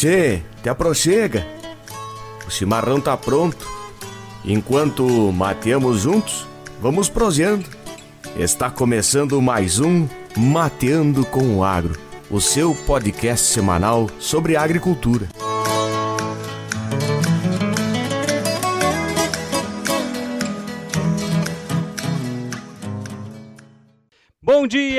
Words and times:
Tchê, 0.00 0.40
te 0.62 0.68
aproxega. 0.70 1.46
O 2.48 2.50
chimarrão 2.50 2.98
tá 2.98 3.14
pronto. 3.18 3.68
Enquanto 4.42 5.04
mateamos 5.30 6.00
juntos, 6.00 6.46
vamos 6.80 7.10
proseando. 7.10 7.66
Está 8.34 8.70
começando 8.70 9.42
mais 9.42 9.78
um 9.78 10.08
Mateando 10.34 11.26
com 11.26 11.58
o 11.58 11.62
Agro, 11.62 12.00
o 12.30 12.40
seu 12.40 12.74
podcast 12.74 13.46
semanal 13.46 14.08
sobre 14.18 14.56
agricultura. 14.56 15.28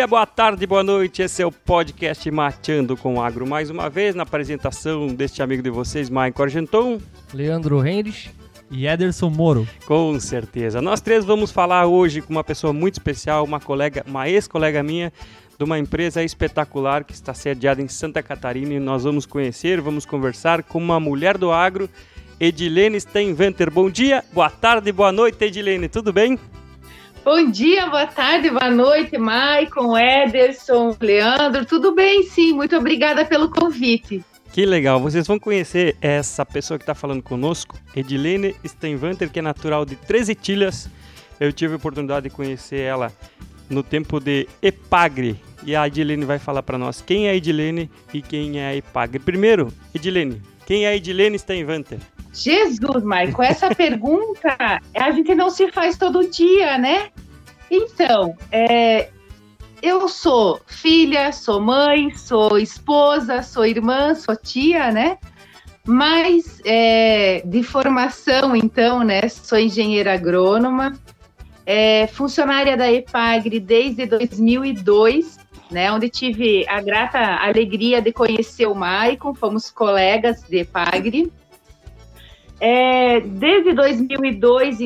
Dia, 0.01 0.07
boa 0.07 0.25
tarde, 0.25 0.65
boa 0.65 0.81
noite. 0.81 1.21
Esse 1.21 1.43
é 1.43 1.45
o 1.45 1.51
podcast 1.51 2.31
Mateando 2.31 2.97
com 2.97 3.15
o 3.15 3.21
Agro. 3.21 3.45
Mais 3.45 3.69
uma 3.69 3.87
vez, 3.87 4.15
na 4.15 4.23
apresentação 4.23 5.09
deste 5.09 5.43
amigo 5.43 5.61
de 5.61 5.69
vocês, 5.69 6.09
Maicon 6.09 6.41
Argenton. 6.41 6.99
Leandro 7.31 7.85
Henrich. 7.85 8.31
E 8.71 8.87
Ederson 8.87 9.29
Moro. 9.29 9.67
Com 9.85 10.19
certeza. 10.19 10.81
Nós 10.81 11.01
três 11.01 11.23
vamos 11.23 11.51
falar 11.51 11.85
hoje 11.85 12.19
com 12.19 12.31
uma 12.31 12.43
pessoa 12.43 12.73
muito 12.73 12.95
especial, 12.95 13.43
uma 13.43 13.59
colega, 13.59 14.03
uma 14.07 14.27
ex-colega 14.27 14.81
minha, 14.81 15.13
de 15.55 15.63
uma 15.63 15.77
empresa 15.77 16.23
espetacular 16.23 17.03
que 17.03 17.13
está 17.13 17.35
sediada 17.35 17.79
em 17.79 17.87
Santa 17.87 18.23
Catarina 18.23 18.73
e 18.73 18.79
nós 18.79 19.03
vamos 19.03 19.27
conhecer, 19.27 19.81
vamos 19.81 20.03
conversar 20.03 20.63
com 20.63 20.79
uma 20.79 20.99
mulher 20.99 21.37
do 21.37 21.51
agro, 21.51 21.87
Edilene 22.39 22.99
Steinventer. 22.99 23.69
Bom 23.69 23.87
dia, 23.87 24.23
boa 24.33 24.49
tarde, 24.49 24.91
boa 24.91 25.11
noite, 25.11 25.45
Edilene, 25.45 25.87
tudo 25.87 26.11
bem? 26.11 26.39
Bom 27.23 27.51
dia, 27.51 27.85
boa 27.87 28.07
tarde, 28.07 28.49
boa 28.49 28.71
noite, 28.71 29.15
Maicon, 29.15 29.95
Ederson, 29.95 30.97
Leandro, 30.99 31.63
tudo 31.65 31.93
bem 31.93 32.23
sim, 32.23 32.51
muito 32.51 32.75
obrigada 32.75 33.23
pelo 33.23 33.47
convite. 33.47 34.25
Que 34.51 34.65
legal, 34.65 34.99
vocês 34.99 35.27
vão 35.27 35.37
conhecer 35.37 35.95
essa 36.01 36.43
pessoa 36.43 36.79
que 36.79 36.83
está 36.83 36.95
falando 36.95 37.21
conosco, 37.21 37.77
Edilene 37.95 38.55
Steinvanter, 38.65 39.29
que 39.29 39.37
é 39.37 39.41
natural 39.41 39.85
de 39.85 39.95
13 39.95 40.33
Tilhas. 40.33 40.89
Eu 41.39 41.53
tive 41.53 41.73
a 41.73 41.77
oportunidade 41.77 42.27
de 42.27 42.35
conhecer 42.35 42.79
ela 42.79 43.11
no 43.69 43.83
tempo 43.83 44.19
de 44.19 44.47
Epagre. 44.59 45.39
E 45.63 45.75
a 45.75 45.85
Edilene 45.85 46.25
vai 46.25 46.39
falar 46.39 46.63
para 46.63 46.77
nós 46.77 47.01
quem 47.01 47.27
é 47.27 47.31
a 47.31 47.35
Edilene 47.35 47.89
e 48.11 48.21
quem 48.21 48.59
é 48.59 48.67
a 48.67 48.75
Epagre. 48.75 49.19
Primeiro, 49.19 49.71
Edilene, 49.93 50.41
quem 50.71 50.85
é 50.87 50.89
a 50.89 50.95
Edilene 50.95 51.37
Steinvanter? 51.37 51.99
Jesus, 52.33 53.03
Maicon, 53.03 53.43
essa 53.43 53.75
pergunta 53.75 54.55
a 54.95 55.11
gente 55.11 55.35
não 55.35 55.49
se 55.49 55.69
faz 55.69 55.97
todo 55.97 56.29
dia, 56.29 56.77
né? 56.77 57.09
Então, 57.69 58.35
é, 58.49 59.09
eu 59.81 60.07
sou 60.07 60.61
filha, 60.65 61.33
sou 61.33 61.59
mãe, 61.59 62.13
sou 62.15 62.57
esposa, 62.57 63.43
sou 63.43 63.65
irmã, 63.65 64.15
sou 64.15 64.35
tia, 64.35 64.91
né? 64.91 65.17
Mas 65.85 66.61
é, 66.63 67.41
de 67.45 67.63
formação, 67.63 68.55
então, 68.55 69.03
né? 69.03 69.27
Sou 69.27 69.57
engenheira 69.57 70.13
agrônoma, 70.13 70.97
é, 71.65 72.07
funcionária 72.07 72.77
da 72.77 72.89
EPAGRE 72.89 73.59
desde 73.59 74.05
2002, 74.05 75.37
né? 75.71 75.91
Onde 75.91 76.09
tive 76.09 76.67
a 76.67 76.81
grata 76.81 77.19
alegria 77.19 78.01
de 78.01 78.11
conhecer 78.11 78.67
o 78.67 78.75
Maicon, 78.75 79.33
fomos 79.33 79.71
colegas 79.71 80.43
de 80.43 80.59
EPAGRE. 80.59 81.31
É, 82.63 83.19
desde 83.21 83.73
2002, 83.73 84.77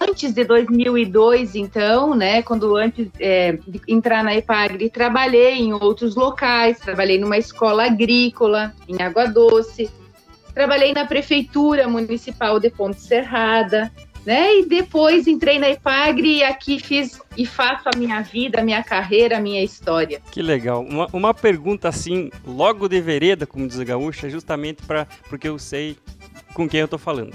antes 0.00 0.34
de 0.34 0.44
2002, 0.44 1.54
então, 1.54 2.16
né, 2.16 2.42
quando 2.42 2.74
antes 2.74 3.08
é, 3.20 3.52
de 3.52 3.80
entrar 3.86 4.24
na 4.24 4.34
EPAGRE, 4.34 4.90
trabalhei 4.90 5.54
em 5.54 5.72
outros 5.72 6.16
locais, 6.16 6.80
trabalhei 6.80 7.18
numa 7.18 7.38
escola 7.38 7.84
agrícola 7.84 8.74
em 8.88 9.00
Água 9.00 9.26
Doce, 9.26 9.88
trabalhei 10.52 10.92
na 10.92 11.06
prefeitura 11.06 11.86
municipal 11.86 12.58
de 12.58 12.70
Ponte 12.70 13.00
Serrada, 13.00 13.92
né, 14.24 14.58
e 14.58 14.66
depois 14.66 15.26
entrei 15.26 15.58
na 15.58 15.70
EPAGRE 15.70 16.38
e 16.38 16.44
aqui 16.44 16.78
fiz 16.78 17.20
e 17.36 17.44
faço 17.44 17.88
a 17.92 17.96
minha 17.96 18.22
vida, 18.22 18.60
a 18.60 18.64
minha 18.64 18.82
carreira, 18.82 19.38
a 19.38 19.40
minha 19.40 19.62
história. 19.62 20.20
Que 20.30 20.42
legal. 20.42 20.82
Uma, 20.82 21.08
uma 21.12 21.34
pergunta 21.34 21.88
assim, 21.88 22.30
logo 22.46 22.88
de 22.88 23.00
vereda, 23.00 23.46
como 23.46 23.66
diz 23.66 23.78
a 23.80 23.84
gaúcha, 23.84 24.30
justamente 24.30 24.82
para 24.82 25.06
porque 25.28 25.48
eu 25.48 25.58
sei 25.58 25.96
com 26.54 26.68
quem 26.68 26.80
eu 26.80 26.84
estou 26.84 26.98
falando. 26.98 27.34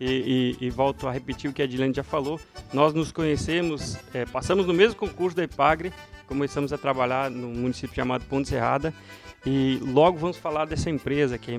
E, 0.00 0.56
e, 0.60 0.66
e, 0.66 0.70
volto 0.70 1.06
a 1.06 1.12
repetir 1.12 1.48
o 1.48 1.52
que 1.52 1.62
a 1.62 1.64
Edilene 1.64 1.94
já 1.94 2.02
falou. 2.02 2.40
Nós 2.72 2.92
nos 2.92 3.12
conhecemos, 3.12 3.96
é, 4.12 4.26
passamos 4.26 4.66
no 4.66 4.74
mesmo 4.74 4.96
concurso 4.96 5.36
da 5.36 5.44
IPAGRE, 5.44 5.92
começamos 6.26 6.72
a 6.72 6.78
trabalhar 6.78 7.30
no 7.30 7.48
município 7.48 7.94
chamado 7.94 8.24
Ponte 8.24 8.48
Serrada. 8.48 8.92
E 9.46 9.78
logo 9.82 10.16
vamos 10.16 10.38
falar 10.38 10.64
dessa 10.64 10.88
empresa, 10.88 11.36
que 11.36 11.50
é 11.50 11.58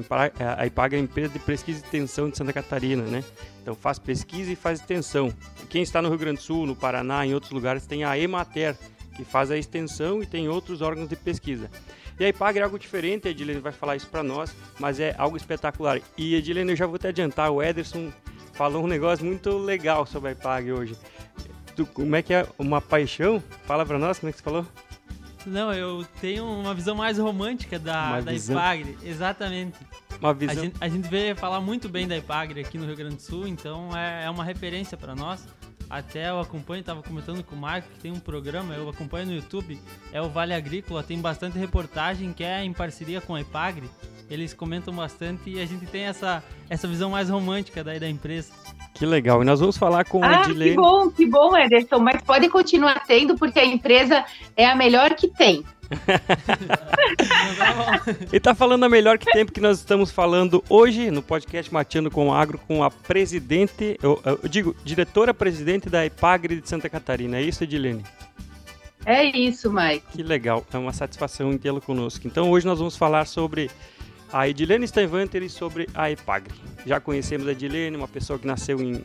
a 0.57 0.65
IPAGRE 0.65 0.97
é 0.97 0.99
a 0.99 1.03
empresa 1.03 1.33
de 1.33 1.39
pesquisa 1.39 1.79
e 1.79 1.83
extensão 1.83 2.29
de 2.29 2.37
Santa 2.37 2.51
Catarina, 2.51 3.03
né? 3.03 3.23
Então 3.61 3.75
faz 3.75 3.99
pesquisa 3.99 4.51
e 4.51 4.55
faz 4.55 4.79
extensão. 4.79 5.31
Quem 5.69 5.83
está 5.83 6.01
no 6.01 6.09
Rio 6.09 6.17
Grande 6.17 6.37
do 6.37 6.43
Sul, 6.43 6.65
no 6.65 6.75
Paraná, 6.75 7.25
em 7.25 7.33
outros 7.33 7.51
lugares, 7.51 7.85
tem 7.85 8.03
a 8.03 8.17
EMATER, 8.17 8.75
que 9.15 9.23
faz 9.23 9.51
a 9.51 9.57
extensão 9.57 10.21
e 10.21 10.25
tem 10.25 10.49
outros 10.49 10.81
órgãos 10.81 11.07
de 11.07 11.15
pesquisa. 11.15 11.69
E 12.19 12.25
a 12.25 12.29
IPAGRE 12.29 12.61
é 12.61 12.63
algo 12.63 12.79
diferente, 12.79 13.27
a 13.27 13.31
Edilene 13.31 13.59
vai 13.59 13.71
falar 13.71 13.95
isso 13.95 14.07
para 14.07 14.23
nós, 14.23 14.55
mas 14.79 14.99
é 14.99 15.13
algo 15.17 15.37
espetacular. 15.37 16.01
E 16.17 16.35
Edilene, 16.35 16.71
eu 16.71 16.75
já 16.75 16.87
vou 16.87 16.97
te 16.97 17.07
adiantar, 17.07 17.51
o 17.51 17.61
Ederson 17.61 18.11
falou 18.53 18.83
um 18.83 18.87
negócio 18.87 19.25
muito 19.25 19.57
legal 19.57 20.05
sobre 20.05 20.29
a 20.29 20.31
IPAGRE 20.31 20.71
hoje. 20.71 20.97
Tu, 21.75 21.85
como 21.85 22.15
é 22.15 22.21
que 22.21 22.33
é 22.33 22.47
uma 22.57 22.81
paixão? 22.81 23.43
Fala 23.65 23.85
para 23.85 23.99
nós, 23.99 24.17
como 24.17 24.29
é 24.29 24.31
que 24.31 24.39
você 24.39 24.43
falou? 24.43 24.65
Não, 25.45 25.73
eu 25.73 26.05
tenho 26.19 26.45
uma 26.45 26.73
visão 26.73 26.95
mais 26.95 27.17
romântica 27.17 27.77
da, 27.77 28.19
da 28.21 28.33
IPAGRE, 28.33 28.97
exatamente. 29.03 29.77
Uma 30.19 30.33
visão... 30.33 30.55
A 30.55 30.65
gente, 30.65 30.75
a 30.81 30.89
gente 30.89 31.07
vê 31.07 31.35
falar 31.35 31.61
muito 31.61 31.87
bem 31.87 32.07
da 32.07 32.17
IPAGRE 32.17 32.61
aqui 32.61 32.77
no 32.77 32.85
Rio 32.85 32.95
Grande 32.95 33.15
do 33.15 33.21
Sul, 33.21 33.47
então 33.47 33.95
é, 33.95 34.25
é 34.25 34.29
uma 34.29 34.43
referência 34.43 34.97
para 34.97 35.15
nós. 35.15 35.47
Até 35.89 36.29
eu 36.29 36.39
acompanho, 36.39 36.79
estava 36.79 37.03
comentando 37.03 37.43
com 37.43 37.55
o 37.55 37.59
Marco 37.59 37.87
que 37.89 37.99
tem 37.99 38.11
um 38.11 38.19
programa, 38.19 38.73
eu 38.73 38.89
acompanho 38.89 39.27
no 39.27 39.33
YouTube, 39.33 39.79
é 40.11 40.19
o 40.19 40.29
Vale 40.29 40.53
Agrícola, 40.53 41.03
tem 41.03 41.19
bastante 41.19 41.57
reportagem 41.59 42.33
que 42.33 42.43
é 42.43 42.63
em 42.63 42.73
parceria 42.73 43.21
com 43.21 43.35
a 43.35 43.41
Ipagre. 43.41 43.89
Eles 44.27 44.53
comentam 44.53 44.93
bastante 44.93 45.51
e 45.51 45.61
a 45.61 45.65
gente 45.67 45.85
tem 45.85 46.03
essa, 46.03 46.43
essa 46.67 46.87
visão 46.87 47.11
mais 47.11 47.29
romântica 47.29 47.83
daí 47.83 47.99
da 47.99 48.09
empresa. 48.09 48.51
Que 48.95 49.05
legal. 49.05 49.43
E 49.43 49.45
nós 49.45 49.59
vamos 49.59 49.77
falar 49.77 50.05
com 50.05 50.23
ah, 50.23 50.29
o 50.29 50.33
Edilene. 50.45 50.71
Que 50.71 50.77
bom, 50.77 51.11
que 51.11 51.25
bom, 51.25 51.55
Ederson. 51.55 51.99
Mas 51.99 52.21
pode 52.21 52.49
continuar 52.49 53.03
tendo, 53.05 53.35
porque 53.35 53.59
a 53.59 53.65
empresa 53.65 54.23
é 54.55 54.65
a 54.65 54.73
melhor 54.73 55.13
que 55.15 55.27
tem. 55.27 55.65
e 58.31 58.39
tá 58.39 58.55
falando 58.55 58.85
a 58.85 58.89
melhor 58.89 59.19
que 59.19 59.29
tempo 59.31 59.51
que 59.51 59.61
nós 59.61 59.77
estamos 59.79 60.11
falando 60.11 60.63
hoje 60.67 61.11
no 61.11 61.21
podcast 61.21 61.71
Mateando 61.71 62.09
com 62.09 62.29
o 62.29 62.33
Agro 62.33 62.59
com 62.67 62.83
a 62.83 62.89
presidente, 62.89 63.99
eu, 64.01 64.19
eu 64.25 64.39
digo, 64.49 64.75
diretora-presidente 64.83 65.87
da 65.89 66.03
EPAGRE 66.05 66.61
de 66.61 66.67
Santa 66.67 66.89
Catarina. 66.89 67.37
É 67.37 67.41
isso, 67.41 67.63
Edilene? 67.63 68.03
É 69.05 69.25
isso, 69.25 69.71
Mike. 69.71 70.03
Que 70.13 70.23
legal. 70.23 70.65
É 70.73 70.77
uma 70.77 70.93
satisfação 70.93 71.55
tê-lo 71.57 71.81
conosco. 71.81 72.25
Então 72.25 72.49
hoje 72.49 72.65
nós 72.65 72.79
vamos 72.79 72.97
falar 72.97 73.25
sobre 73.25 73.69
a 74.31 74.47
Edilene 74.47 74.87
Steinvanter 74.87 75.49
sobre 75.49 75.87
a 75.93 76.11
EPAGRE. 76.11 76.53
Já 76.85 76.99
conhecemos 76.99 77.47
a 77.47 77.51
Edilene, 77.51 77.97
uma 77.97 78.07
pessoa 78.07 78.37
que 78.39 78.47
nasceu 78.47 78.81
em 78.81 79.03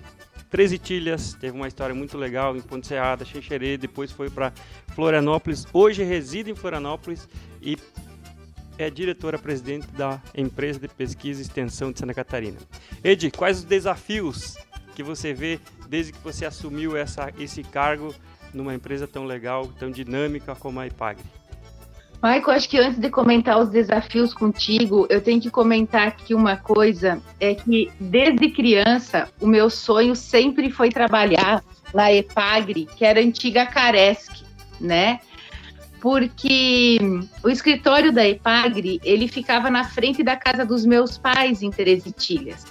13 0.50 0.78
Tilhas, 0.78 1.34
teve 1.34 1.56
uma 1.56 1.68
história 1.68 1.94
muito 1.94 2.18
legal 2.18 2.56
em 2.56 2.60
Ponte 2.60 2.86
Serrada, 2.86 3.24
Xenxerê, 3.24 3.76
depois 3.76 4.10
foi 4.10 4.28
para 4.28 4.52
Florianópolis, 4.94 5.66
hoje 5.72 6.02
reside 6.02 6.50
em 6.50 6.56
Florianópolis 6.56 7.28
e 7.62 7.78
é 8.76 8.90
diretora-presidente 8.90 9.86
da 9.88 10.20
empresa 10.34 10.80
de 10.80 10.88
pesquisa 10.88 11.40
e 11.40 11.42
extensão 11.42 11.92
de 11.92 11.98
Santa 11.98 12.14
Catarina. 12.14 12.58
Ed, 13.04 13.30
quais 13.30 13.58
os 13.58 13.64
desafios 13.64 14.56
que 14.96 15.02
você 15.02 15.32
vê 15.32 15.60
desde 15.88 16.12
que 16.12 16.18
você 16.18 16.44
assumiu 16.44 16.96
essa, 16.96 17.32
esse 17.38 17.62
cargo 17.62 18.14
numa 18.52 18.74
empresa 18.74 19.06
tão 19.06 19.26
legal, 19.26 19.68
tão 19.78 19.90
dinâmica 19.90 20.56
como 20.56 20.80
a 20.80 20.86
IPAGRE? 20.86 21.22
Michael, 22.22 22.50
acho 22.50 22.68
que 22.68 22.78
antes 22.78 22.98
de 22.98 23.08
comentar 23.08 23.58
os 23.58 23.70
desafios 23.70 24.34
contigo, 24.34 25.06
eu 25.08 25.22
tenho 25.22 25.40
que 25.40 25.50
comentar 25.50 26.08
aqui 26.08 26.34
uma 26.34 26.54
coisa: 26.54 27.20
é 27.38 27.54
que 27.54 27.90
desde 27.98 28.50
criança 28.50 29.28
o 29.40 29.46
meu 29.46 29.70
sonho 29.70 30.14
sempre 30.14 30.70
foi 30.70 30.90
trabalhar 30.90 31.64
na 31.94 32.12
EPAGRE, 32.12 32.86
que 32.94 33.06
era 33.06 33.20
antiga 33.20 33.64
Caresc, 33.64 34.44
né? 34.78 35.20
Porque 35.98 36.98
o 37.42 37.48
escritório 37.48 38.12
da 38.12 38.26
EPAGRE 38.26 39.00
ele 39.02 39.26
ficava 39.26 39.70
na 39.70 39.84
frente 39.84 40.22
da 40.22 40.36
casa 40.36 40.64
dos 40.64 40.84
meus 40.84 41.16
pais 41.16 41.62
em 41.62 41.70
Terezitilhas. 41.70 42.66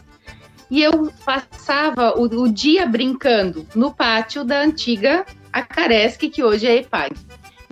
E 0.70 0.84
eu 0.84 1.12
passava 1.26 2.14
o, 2.16 2.26
o 2.26 2.52
dia 2.52 2.86
brincando 2.86 3.66
no 3.74 3.92
pátio 3.92 4.44
da 4.44 4.62
antiga 4.62 5.26
Acaresc, 5.52 6.30
que 6.30 6.44
hoje 6.44 6.68
é 6.68 6.78
EPAGRE. 6.78 7.18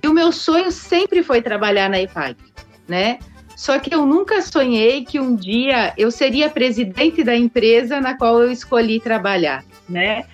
E 0.02 0.08
o 0.08 0.12
meu 0.12 0.32
sonho 0.32 0.70
sempre 0.70 1.22
foi 1.22 1.42
trabalhar 1.42 1.88
na 1.88 2.00
EPAG, 2.00 2.36
né? 2.86 3.18
Só 3.56 3.78
que 3.80 3.92
eu 3.92 4.06
nunca 4.06 4.40
sonhei 4.40 5.04
que 5.04 5.18
um 5.18 5.34
dia 5.34 5.92
eu 5.98 6.12
seria 6.12 6.48
presidente 6.48 7.24
da 7.24 7.34
empresa 7.34 8.00
na 8.00 8.16
qual 8.16 8.40
eu 8.40 8.52
escolhi 8.52 9.00
trabalhar, 9.00 9.64
né? 9.88 10.26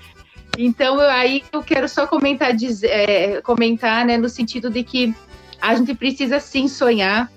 Então, 0.59 1.01
eu, 1.01 1.09
aí 1.09 1.43
eu 1.53 1.63
quero 1.63 1.89
só 1.89 2.07
comentar, 2.07 2.55
é, 2.85 3.41
comentar 3.41 4.05
né, 4.05 4.19
no 4.19 4.29
sentido 4.29 4.71
de 4.71 4.85
que 4.85 5.15
a 5.61 5.75
gente 5.75 5.95
precisa 5.95 6.39
sim 6.39 6.69
sonhar 6.69 7.31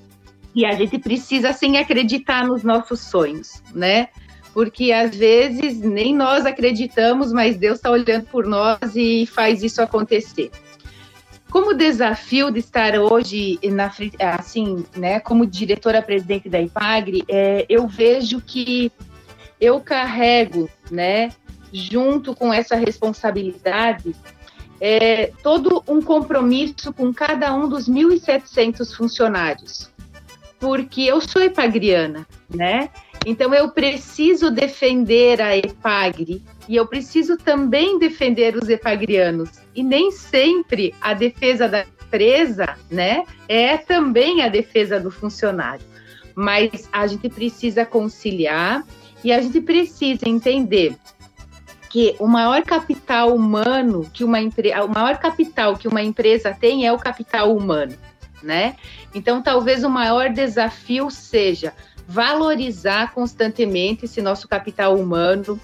E 0.53 0.65
a 0.65 0.73
gente 0.73 0.97
precisa 0.99 1.53
sim 1.53 1.77
acreditar 1.77 2.45
nos 2.45 2.63
nossos 2.63 2.99
sonhos, 2.99 3.61
né? 3.73 4.09
Porque 4.53 4.91
às 4.91 5.15
vezes 5.15 5.79
nem 5.79 6.15
nós 6.15 6.45
acreditamos, 6.45 7.31
mas 7.31 7.57
Deus 7.57 7.77
está 7.77 7.91
olhando 7.91 8.25
por 8.25 8.45
nós 8.47 8.95
e 8.95 9.27
faz 9.27 9.61
isso 9.61 9.81
acontecer. 9.81 10.49
Como 11.57 11.73
desafio 11.73 12.51
de 12.51 12.59
estar 12.59 12.93
hoje 12.99 13.59
na 13.63 13.91
assim, 14.37 14.85
né, 14.95 15.19
como 15.19 15.43
diretora-presidente 15.43 16.47
da 16.47 16.61
IPAGRE, 16.61 17.25
é, 17.27 17.65
eu 17.67 17.87
vejo 17.87 18.39
que 18.39 18.91
eu 19.59 19.79
carrego, 19.79 20.69
né, 20.91 21.31
junto 21.73 22.35
com 22.35 22.53
essa 22.53 22.75
responsabilidade, 22.75 24.15
é, 24.79 25.31
todo 25.41 25.83
um 25.87 25.99
compromisso 25.99 26.93
com 26.93 27.11
cada 27.11 27.51
um 27.55 27.67
dos 27.67 27.89
1.700 27.89 28.95
funcionários, 28.95 29.91
porque 30.59 31.01
eu 31.01 31.19
sou 31.19 31.41
epagriana, 31.41 32.27
né? 32.47 32.91
Então 33.25 33.53
eu 33.53 33.69
preciso 33.69 34.49
defender 34.49 35.41
a 35.41 35.55
Epagre 35.57 36.43
e 36.67 36.75
eu 36.75 36.85
preciso 36.85 37.37
também 37.37 37.99
defender 37.99 38.55
os 38.55 38.69
epagrianos. 38.69 39.49
E 39.75 39.83
nem 39.83 40.11
sempre 40.11 40.93
a 41.01 41.13
defesa 41.13 41.67
da 41.67 41.85
empresa, 42.01 42.77
né, 42.89 43.23
é 43.47 43.77
também 43.77 44.41
a 44.41 44.47
defesa 44.47 44.99
do 44.99 45.11
funcionário. 45.11 45.85
Mas 46.35 46.87
a 46.91 47.05
gente 47.07 47.29
precisa 47.29 47.85
conciliar 47.85 48.83
e 49.23 49.31
a 49.31 49.41
gente 49.41 49.59
precisa 49.59 50.27
entender 50.27 50.95
que 51.89 52.15
o 52.19 52.27
maior 52.27 52.61
capital 52.63 53.33
humano 53.33 54.09
que 54.13 54.23
uma 54.23 54.39
empresa, 54.39 54.83
o 54.83 54.89
maior 54.89 55.17
capital 55.17 55.75
que 55.75 55.87
uma 55.87 56.01
empresa 56.01 56.55
tem 56.57 56.85
é 56.85 56.91
o 56.91 56.99
capital 56.99 57.55
humano, 57.55 57.93
né? 58.43 58.75
Então, 59.13 59.41
talvez 59.41 59.83
o 59.83 59.89
maior 59.89 60.29
desafio 60.29 61.09
seja 61.09 61.73
valorizar 62.07 63.13
constantemente 63.13 64.05
esse 64.05 64.21
nosso 64.21 64.47
capital 64.47 64.95
humano, 64.95 65.59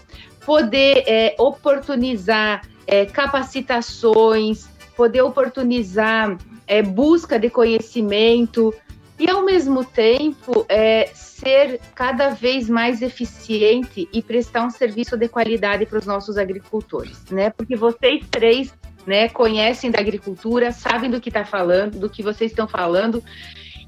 poder 0.45 1.03
é, 1.07 1.35
oportunizar 1.39 2.67
é, 2.85 3.05
capacitações, 3.05 4.67
poder 4.95 5.21
oportunizar 5.21 6.37
é, 6.67 6.81
busca 6.81 7.39
de 7.39 7.49
conhecimento, 7.49 8.73
e 9.19 9.29
ao 9.29 9.45
mesmo 9.45 9.85
tempo 9.85 10.65
é, 10.67 11.09
ser 11.13 11.79
cada 11.93 12.29
vez 12.29 12.67
mais 12.67 13.01
eficiente 13.01 14.09
e 14.11 14.21
prestar 14.21 14.65
um 14.65 14.69
serviço 14.69 15.15
de 15.15 15.27
qualidade 15.27 15.85
para 15.85 15.99
os 15.99 16.05
nossos 16.05 16.37
agricultores, 16.37 17.23
né? 17.29 17.49
Porque 17.49 17.75
vocês 17.75 18.25
três, 18.29 18.73
né, 19.05 19.29
conhecem 19.29 19.91
da 19.91 19.99
agricultura, 19.99 20.71
sabem 20.71 21.11
do 21.11 21.21
que 21.21 21.29
está 21.29 21.45
falando, 21.45 21.99
do 21.99 22.09
que 22.09 22.23
vocês 22.23 22.51
estão 22.51 22.67
falando 22.67 23.23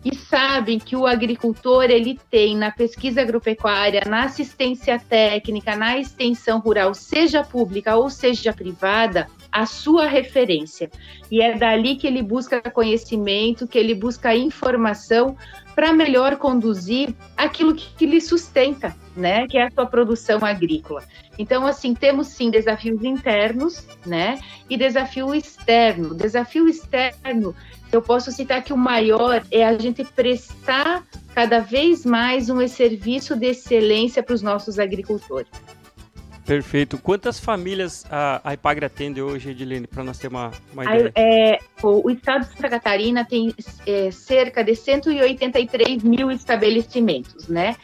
e 0.06 0.16
sabem 0.16 0.78
que 0.78 0.96
o 0.96 1.08
agricultor 1.08 1.86
ele 1.86 2.20
tem 2.30 2.56
na 2.56 2.70
pesquisa 2.70 3.22
agropecuária, 3.22 4.04
na 4.08 4.26
assistência 4.26 5.00
técnica, 5.00 5.76
na 5.76 5.98
extensão 5.98 6.60
rural, 6.60 6.94
seja 6.94 7.44
pública 7.44 7.96
ou 7.96 8.08
seja 8.08 8.54
privada, 8.54 9.28
a 9.52 9.66
sua 9.66 10.06
referência. 10.06 10.92
E 11.32 11.42
é 11.42 11.58
dali 11.58 11.96
que 11.96 12.06
ele 12.06 12.22
busca 12.22 12.62
conhecimento, 12.62 13.68
que 13.68 13.80
ele 13.80 13.96
busca 13.96 14.36
informação 14.36 15.36
para 15.74 15.92
melhor 15.92 16.38
conduzir 16.38 17.16
aquilo 17.36 17.74
que, 17.74 17.88
que 17.96 18.06
lhe 18.06 18.22
sustenta, 18.22 18.96
né, 19.16 19.48
que 19.48 19.58
é 19.58 19.64
a 19.64 19.72
sua 19.72 19.86
produção 19.86 20.44
agrícola. 20.44 21.04
Então, 21.38 21.66
assim, 21.66 21.94
temos 21.94 22.28
sim 22.28 22.50
desafios 22.50 23.04
internos, 23.04 23.86
né, 24.06 24.40
e 24.70 24.78
desafio 24.78 25.34
externo. 25.34 26.14
Desafio 26.14 26.68
externo, 26.68 27.56
eu 27.92 28.02
posso 28.02 28.32
citar 28.32 28.64
que 28.64 28.74
o 28.74 28.78
maior 28.78 29.44
é 29.50 29.66
a 29.66 29.78
gente 29.78 30.04
prestar 30.04 31.04
cada 31.34 31.60
vez 31.60 32.06
mais 32.06 32.50
um 32.50 32.66
serviço 32.68 33.36
de 33.36 33.48
excelência 33.48 34.22
para 34.22 34.36
os 34.36 34.42
nossos 34.42 34.80
agricultores. 34.80 35.50
Perfeito. 36.46 37.00
Quantas 37.00 37.40
famílias 37.40 38.06
a, 38.10 38.40
a 38.44 38.54
Ipagre 38.54 38.86
atende 38.86 39.20
hoje, 39.20 39.50
Edilene, 39.50 39.88
para 39.88 40.04
nós 40.04 40.20
ter 40.20 40.28
uma, 40.28 40.52
uma 40.72 40.84
ideia? 40.84 41.12
É, 41.16 41.60
o, 41.82 42.08
o, 42.08 42.12
estado 42.12 42.46
de 42.46 42.54
Santa 42.54 42.70
Catarina 42.70 43.26
tem 43.26 43.52
é, 43.88 44.12
cerca 44.12 44.64
de 44.64 44.76
183 44.76 46.04
mil 46.04 46.30
estabelecimentos, 46.30 47.48
né? 47.48 47.76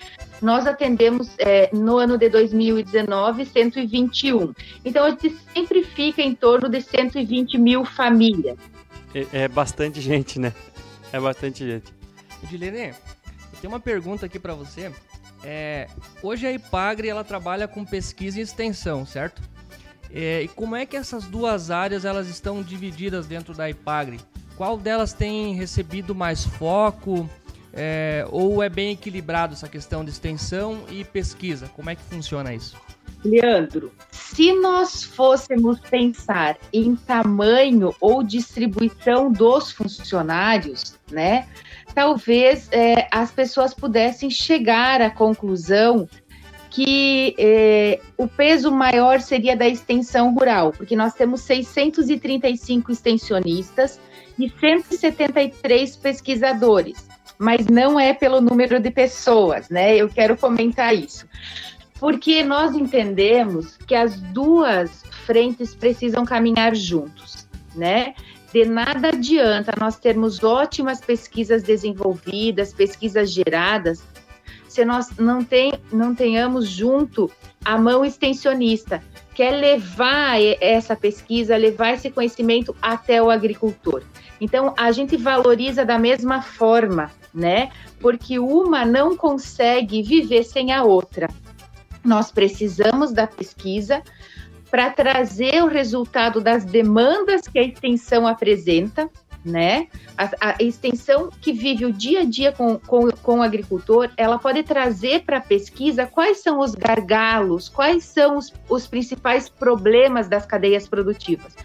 Nós 0.42 0.66
atendemos 0.66 1.30
é, 1.38 1.70
no 1.72 1.98
ano 1.98 2.18
de 2.18 2.30
2019 2.30 3.46
121. 3.46 4.54
Então 4.84 5.06
a 5.06 5.12
gente 5.12 5.38
sempre 5.54 5.84
fica 5.84 6.22
em 6.22 6.34
torno 6.34 6.68
de 6.68 6.82
120 6.82 7.58
mil 7.58 7.86
famílias. 7.86 8.58
É, 9.14 9.44
é 9.44 9.48
bastante 9.48 10.02
gente, 10.02 10.40
né? 10.40 10.54
É 11.14 11.20
bastante 11.20 11.66
gente. 11.66 11.94
Edilene, 12.44 12.90
eu 12.90 13.60
tenho 13.62 13.72
uma 13.72 13.80
pergunta 13.80 14.26
aqui 14.26 14.40
para 14.40 14.54
você. 14.54 14.92
É, 15.44 15.88
hoje 16.22 16.48
a 16.48 16.52
Ipagre 16.52 17.10
ela 17.10 17.24
trabalha 17.24 17.68
com 17.68 17.84
pesquisa 17.84 18.40
e 18.40 18.44
extensão, 18.44 19.06
certo? 19.06 19.42
É, 20.14 20.42
e 20.44 20.48
como 20.48 20.76
é 20.76 20.86
que 20.86 20.98
essas 20.98 21.26
duas 21.26 21.72
áreas 21.72 22.04
elas 22.04 22.28
estão 22.28 22.62
divididas 22.62 23.28
dentro 23.28 23.54
da 23.54 23.70
Ipagre? 23.70 24.20
Qual 24.58 24.78
delas 24.78 25.14
tem 25.14 25.56
recebido 25.56 26.14
mais 26.14 26.44
foco? 26.44 27.30
É, 27.74 28.26
ou 28.30 28.62
é 28.62 28.70
bem 28.70 28.92
equilibrado 28.92 29.54
essa 29.54 29.68
questão 29.68 30.04
de 30.04 30.12
extensão 30.12 30.84
e 30.90 31.04
pesquisa? 31.04 31.70
Como 31.76 31.90
é 31.90 31.96
que 31.96 32.04
funciona 32.04 32.54
isso? 32.54 32.76
Leandro, 33.24 33.92
se 34.10 34.52
nós 34.54 35.04
fôssemos 35.04 35.80
pensar 35.80 36.58
em 36.74 36.96
tamanho 36.96 37.94
ou 38.02 38.24
distribuição 38.24 39.32
dos 39.32 39.72
funcionários, 39.72 40.98
né, 41.12 41.48
talvez 41.94 42.68
é, 42.72 43.08
as 43.12 43.32
pessoas 43.32 43.74
pudessem 43.74 44.30
chegar 44.30 45.02
à 45.02 45.10
conclusão 45.10 46.10
que 46.72 47.36
é, 47.38 48.00
o 48.18 48.28
peso 48.28 48.72
maior 48.72 49.20
seria 49.20 49.58
da 49.58 49.68
extensão 49.68 50.34
rural, 50.34 50.72
porque 50.72 50.96
nós 50.96 51.14
temos 51.14 51.42
635 51.42 52.92
extensionistas 52.92 54.00
e 54.40 54.50
173 54.50 55.98
pesquisadores, 55.98 57.11
mas 57.42 57.66
não 57.66 58.00
é 58.00 58.14
pelo 58.14 58.40
número 58.40 58.80
de 58.80 58.92
pessoas, 58.92 59.68
né? 59.68 59.98
Eu 59.98 60.08
quero 60.08 60.38
comentar 60.38 60.94
isso. 60.94 61.26
Porque 62.00 62.44
nós 62.44 62.76
entendemos 62.76 63.78
que 63.78 63.96
as 63.96 64.22
duas 64.22 65.04
frentes 65.26 65.74
precisam 65.74 66.24
caminhar 66.24 66.76
juntos, 66.76 67.48
né? 67.76 68.14
De 68.54 68.64
nada 68.64 69.08
adianta 69.10 69.74
nós 69.80 69.98
termos 69.98 70.44
ótimas 70.44 71.02
pesquisas 71.02 71.64
desenvolvidas, 71.64 72.76
pesquisas 72.76 73.32
geradas, 73.32 74.04
se 74.68 74.86
nós 74.86 75.10
não, 75.18 75.44
tem, 75.44 75.74
não 75.92 76.14
tenhamos 76.14 76.70
junto 76.70 77.32
a 77.66 77.76
mão 77.76 78.06
extensionista, 78.06 79.04
que 79.34 79.44
é 79.44 79.52
levar 79.52 80.40
essa 80.60 80.96
pesquisa, 80.96 81.56
levar 81.56 81.94
esse 81.94 82.10
conhecimento 82.10 82.76
até 82.82 83.22
o 83.22 83.30
agricultor. 83.30 84.04
Então, 84.40 84.74
a 84.78 84.92
gente 84.92 85.16
valoriza 85.16 85.86
da 85.86 85.98
mesma 85.98 86.42
forma, 86.42 87.12
né? 87.34 87.70
Porque 88.00 88.40
uma 88.40 88.84
não 88.84 89.16
consegue 89.16 90.02
viver 90.02 90.44
sem 90.44 90.72
a 90.74 90.84
outra. 90.84 91.30
Nós 92.04 92.32
precisamos 92.32 93.12
da 93.12 93.28
pesquisa, 93.28 94.02
para 94.72 94.90
trazer 94.90 95.62
o 95.62 95.68
resultado 95.68 96.40
das 96.40 96.64
demandas 96.64 97.42
que 97.42 97.60
a 97.60 97.64
extensão 97.64 98.26
apresenta, 98.26 99.10
né? 99.44 99.88
A, 100.18 100.52
a, 100.52 100.56
extensão 100.60 101.30
que 101.30 101.52
vive 101.52 101.86
o 101.86 101.92
dia 101.92 102.22
a 102.22 102.26
dia 102.26 102.52
com, 102.52 102.78
com, 102.78 103.10
com 103.12 103.40
o 103.40 103.42
agricultor, 103.42 104.10
ela 104.16 104.38
pode 104.38 104.64
trazer 104.64 105.24
para 105.24 105.38
a 105.38 105.42
pesquisa 105.42 106.06
quais 106.06 106.42
são 106.42 106.60
os 106.60 106.76
gargalos, 106.76 107.68
quais 107.68 108.04
são 108.04 108.38
os, 108.38 108.54
os 108.70 108.86
principais 108.86 109.50
problemas 109.50 110.28
das 110.28 110.46
cadeias 110.46 110.88
produtivas. 110.88 111.56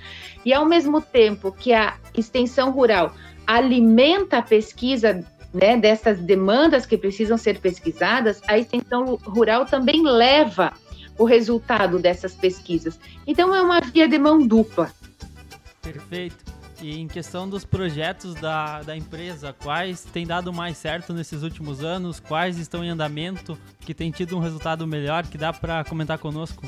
E 0.44 0.54
ao 0.54 0.64
mesmo 0.64 1.00
tempo 1.00 1.52
que 1.52 1.72
a 1.72 1.96
extensão 2.16 2.70
rural 2.70 3.12
alimenta 3.46 4.38
a 4.38 4.42
pesquisa 4.42 5.24
né, 5.52 5.76
dessas 5.76 6.18
demandas 6.18 6.86
que 6.86 6.96
precisam 6.96 7.36
ser 7.36 7.60
pesquisadas, 7.60 8.40
a 8.46 8.58
extensão 8.58 9.16
rural 9.24 9.66
também 9.66 10.02
leva 10.02 10.72
o 11.18 11.24
resultado 11.24 11.98
dessas 11.98 12.34
pesquisas. 12.34 12.98
Então 13.26 13.54
é 13.54 13.62
uma 13.62 13.80
via 13.80 14.08
de 14.08 14.18
mão 14.18 14.46
dupla. 14.46 14.90
Perfeito. 15.82 16.55
E 16.86 17.00
em 17.00 17.08
questão 17.08 17.48
dos 17.48 17.64
projetos 17.64 18.32
da, 18.36 18.80
da 18.80 18.96
empresa, 18.96 19.52
quais 19.52 20.04
têm 20.04 20.24
dado 20.24 20.52
mais 20.52 20.76
certo 20.76 21.12
nesses 21.12 21.42
últimos 21.42 21.82
anos? 21.82 22.20
Quais 22.20 22.58
estão 22.58 22.84
em 22.84 22.90
andamento, 22.90 23.58
que 23.80 23.92
tem 23.92 24.12
tido 24.12 24.36
um 24.36 24.38
resultado 24.38 24.86
melhor, 24.86 25.26
que 25.26 25.36
dá 25.36 25.52
para 25.52 25.82
comentar 25.82 26.16
conosco? 26.16 26.64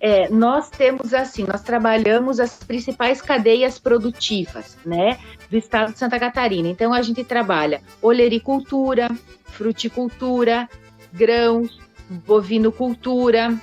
É, 0.00 0.28
nós 0.28 0.70
temos 0.70 1.14
assim, 1.14 1.44
nós 1.44 1.62
trabalhamos 1.62 2.40
as 2.40 2.64
principais 2.64 3.22
cadeias 3.22 3.78
produtivas, 3.78 4.76
né, 4.84 5.16
do 5.48 5.56
estado 5.56 5.92
de 5.92 6.00
Santa 6.00 6.18
Catarina. 6.18 6.66
Então 6.66 6.92
a 6.92 7.00
gente 7.00 7.22
trabalha 7.22 7.80
olericultura, 8.02 9.08
fruticultura, 9.44 10.68
grãos, 11.12 11.78
bovinocultura, 12.26 13.56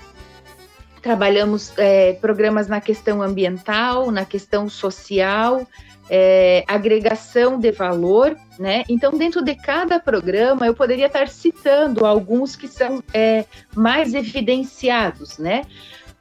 trabalhamos 1.00 1.72
é, 1.78 2.14
programas 2.14 2.68
na 2.68 2.82
questão 2.82 3.22
ambiental, 3.22 4.12
na 4.12 4.26
questão 4.26 4.70
social, 4.70 5.68
é, 6.10 6.64
agregação 6.68 7.60
de 7.60 7.72
valor, 7.72 8.36
né? 8.58 8.84
Então, 8.90 9.12
dentro 9.12 9.44
de 9.44 9.56
cada 9.56 10.00
programa, 10.00 10.66
eu 10.66 10.74
poderia 10.74 11.06
estar 11.06 11.28
citando 11.28 12.06
alguns 12.06 12.56
que 12.56 12.68
são 12.68 13.04
é, 13.14 13.46
mais 13.76 14.14
evidenciados, 14.14 15.38
né? 15.38 15.62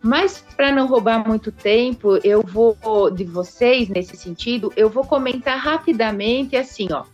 Mas 0.00 0.44
para 0.56 0.70
não 0.70 0.86
roubar 0.86 1.26
muito 1.26 1.50
tempo, 1.50 2.18
eu 2.22 2.42
vou 2.42 2.76
de 3.10 3.24
vocês 3.24 3.88
nesse 3.88 4.16
sentido, 4.16 4.72
eu 4.76 4.88
vou 4.88 5.04
comentar 5.04 5.58
rapidamente 5.58 6.56
assim, 6.56 6.88
ó. 6.92 7.04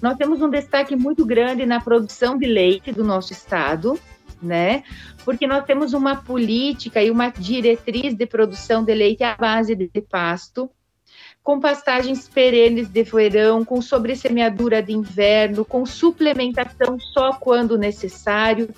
Nós 0.00 0.16
temos 0.16 0.40
um 0.40 0.48
destaque 0.48 0.96
muito 0.96 1.26
grande 1.26 1.66
na 1.66 1.80
produção 1.80 2.38
de 2.38 2.46
leite 2.46 2.92
do 2.92 3.04
nosso 3.04 3.32
estado, 3.32 3.98
né? 4.42 4.82
Porque 5.24 5.46
nós 5.46 5.64
temos 5.64 5.92
uma 5.92 6.16
política 6.16 7.02
e 7.02 7.10
uma 7.10 7.28
diretriz 7.30 8.14
de 8.14 8.26
produção 8.26 8.84
de 8.84 8.94
leite 8.94 9.22
à 9.22 9.34
base 9.36 9.74
de 9.74 9.88
pasto, 10.00 10.70
com 11.42 11.58
pastagens 11.58 12.28
perenes 12.28 12.88
de 12.88 13.02
verão, 13.02 13.64
com 13.64 13.80
sobressemeadura 13.80 14.82
de 14.82 14.92
inverno, 14.92 15.64
com 15.64 15.86
suplementação 15.86 16.98
só 17.00 17.32
quando 17.32 17.78
necessário. 17.78 18.68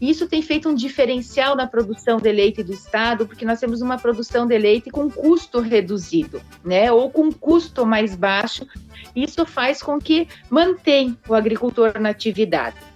Isso 0.00 0.28
tem 0.28 0.40
feito 0.40 0.68
um 0.68 0.74
diferencial 0.74 1.56
na 1.56 1.66
produção 1.66 2.18
de 2.18 2.30
leite 2.30 2.62
do 2.62 2.72
estado, 2.72 3.26
porque 3.26 3.44
nós 3.44 3.58
temos 3.58 3.82
uma 3.82 3.98
produção 3.98 4.46
de 4.46 4.56
leite 4.56 4.90
com 4.90 5.10
custo 5.10 5.60
reduzido, 5.60 6.40
né? 6.64 6.92
Ou 6.92 7.10
com 7.10 7.32
custo 7.32 7.84
mais 7.84 8.14
baixo. 8.14 8.66
Isso 9.14 9.44
faz 9.44 9.82
com 9.82 9.98
que 9.98 10.28
mantém 10.48 11.18
o 11.28 11.34
agricultor 11.34 11.98
na 11.98 12.10
atividade. 12.10 12.91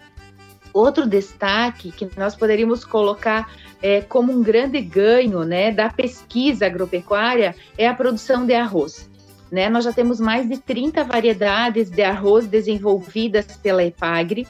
Outro 0.76 1.06
destaque 1.06 1.90
que 1.90 2.06
nós 2.18 2.37
poderíamos 2.37 2.85
colocar 2.85 3.50
é, 3.80 4.02
como 4.02 4.30
um 4.30 4.42
grande 4.42 4.78
ganho 4.83 5.42
né, 5.42 5.73
da 5.73 5.88
pesquisa 5.88 6.66
agropecuária 6.66 7.56
é 7.78 7.88
a 7.88 7.95
produção 7.95 8.45
de 8.45 8.52
arroz. 8.52 9.09
Né? 9.50 9.71
Nós 9.71 9.85
já 9.85 9.92
temos 9.95 10.21
mais 10.21 10.47
de 10.47 10.59
30 10.59 11.02
variedades 11.02 11.88
de 11.88 12.02
arroz 12.02 12.47
desenvolvidas 12.47 13.56
pela 13.56 13.83
EPAGRE. 13.83 14.47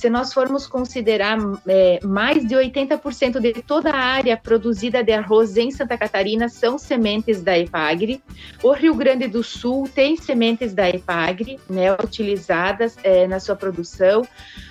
Se 0.00 0.08
nós 0.08 0.32
formos 0.32 0.66
considerar 0.66 1.36
é, 1.68 2.00
mais 2.02 2.48
de 2.48 2.54
80% 2.54 3.38
de 3.38 3.52
toda 3.60 3.90
a 3.90 3.98
área 3.98 4.34
produzida 4.34 5.04
de 5.04 5.12
arroz 5.12 5.58
em 5.58 5.70
Santa 5.70 5.98
Catarina 5.98 6.48
são 6.48 6.78
sementes 6.78 7.42
da 7.42 7.58
EPAGRE. 7.58 8.22
O 8.62 8.72
Rio 8.72 8.94
Grande 8.94 9.28
do 9.28 9.44
Sul 9.44 9.86
tem 9.94 10.16
sementes 10.16 10.72
da 10.72 10.88
EPAGRE 10.88 11.60
né, 11.68 11.92
utilizadas 11.92 12.96
é, 13.04 13.26
na 13.26 13.38
sua 13.38 13.54
produção. 13.54 14.26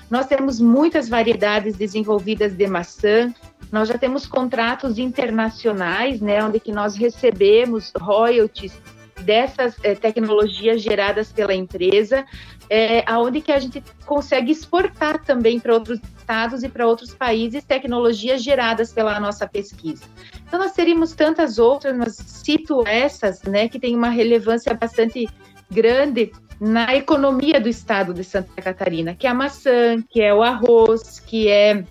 Nós 0.10 0.26
temos 0.26 0.60
muitas 0.60 1.08
variedades 1.08 1.76
desenvolvidas 1.76 2.56
de 2.56 2.66
maçã, 2.66 3.32
nós 3.72 3.88
já 3.88 4.00
temos 4.00 4.26
contratos 4.26 4.98
internacionais, 4.98 6.20
né, 6.20 6.44
onde 6.44 6.60
que 6.60 6.72
nós 6.72 6.96
recebemos 6.96 7.94
royalties 7.96 8.74
dessas 9.22 9.76
é, 9.84 9.96
tecnologias 9.96 10.82
geradas 10.82 11.32
pela 11.32 11.54
empresa, 11.54 12.26
é, 12.70 13.04
aonde 13.06 13.42
que 13.42 13.52
a 13.52 13.60
gente 13.60 13.84
consegue 14.06 14.52
exportar 14.52 15.24
também 15.24 15.60
para 15.60 15.74
outros 15.74 16.00
estados 16.18 16.64
e 16.64 16.70
para 16.70 16.86
outros 16.86 17.14
países 17.14 17.64
tecnologias 17.64 18.44
geradas 18.44 18.94
pela 18.94 19.20
nossa 19.20 19.48
pesquisa. 19.48 20.04
Então 20.48 20.60
nós 20.60 20.74
teríamos 20.74 21.14
tantas 21.14 21.58
outras, 21.58 21.96
mas 21.96 22.16
cito 22.16 22.88
essas, 22.88 23.42
né, 23.44 23.68
que 23.68 23.80
tem 23.80 23.96
uma 23.96 24.10
relevância 24.10 24.74
bastante 24.74 25.28
grande 25.70 26.32
na 26.60 26.94
economia 26.96 27.60
do 27.60 27.70
estado 27.70 28.14
de 28.14 28.24
Santa 28.24 28.62
Catarina, 28.62 29.16
que 29.16 29.26
é 29.26 29.30
a 29.30 29.34
maçã, 29.34 30.02
que 30.10 30.22
é 30.22 30.34
o 30.34 30.44
arroz, 30.44 31.20
que 31.20 31.48
é 31.48 31.84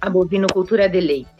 a 0.00 0.08
bovinocultura 0.08 0.88
de 0.88 1.00
leite. 1.00 1.34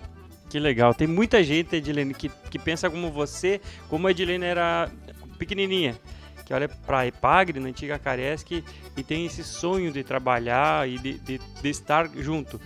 Que 0.50 0.58
legal. 0.58 0.94
Tem 0.94 1.06
muita 1.06 1.42
gente, 1.42 1.76
Edilene, 1.76 2.14
que, 2.14 2.30
que 2.50 2.58
pensa 2.58 2.88
como 2.88 3.10
você, 3.10 3.60
como 3.88 4.06
a 4.06 4.10
Edilene 4.10 4.44
era 4.44 4.88
pequenininha, 5.34 5.96
que 6.44 6.52
olha 6.52 6.68
para 6.68 7.00
a 7.00 7.06
Epagre, 7.06 7.60
na 7.60 7.68
antiga 7.68 7.98
Caresc, 7.98 8.62
e 8.96 9.02
tem 9.02 9.26
esse 9.26 9.42
sonho 9.42 9.92
de 9.92 10.02
trabalhar 10.02 10.88
e 10.88 10.98
de, 10.98 11.18
de, 11.18 11.38
de 11.38 11.68
estar 11.68 12.08
junto. 12.16 12.60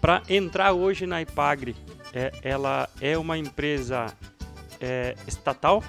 Para 0.00 0.22
entrar 0.28 0.72
hoje 0.72 1.06
na 1.06 1.20
Epagre, 1.20 1.74
é, 2.12 2.32
ela 2.42 2.88
é 3.00 3.18
uma 3.18 3.36
empresa 3.36 4.06
é, 4.80 5.14
estatal? 5.26 5.82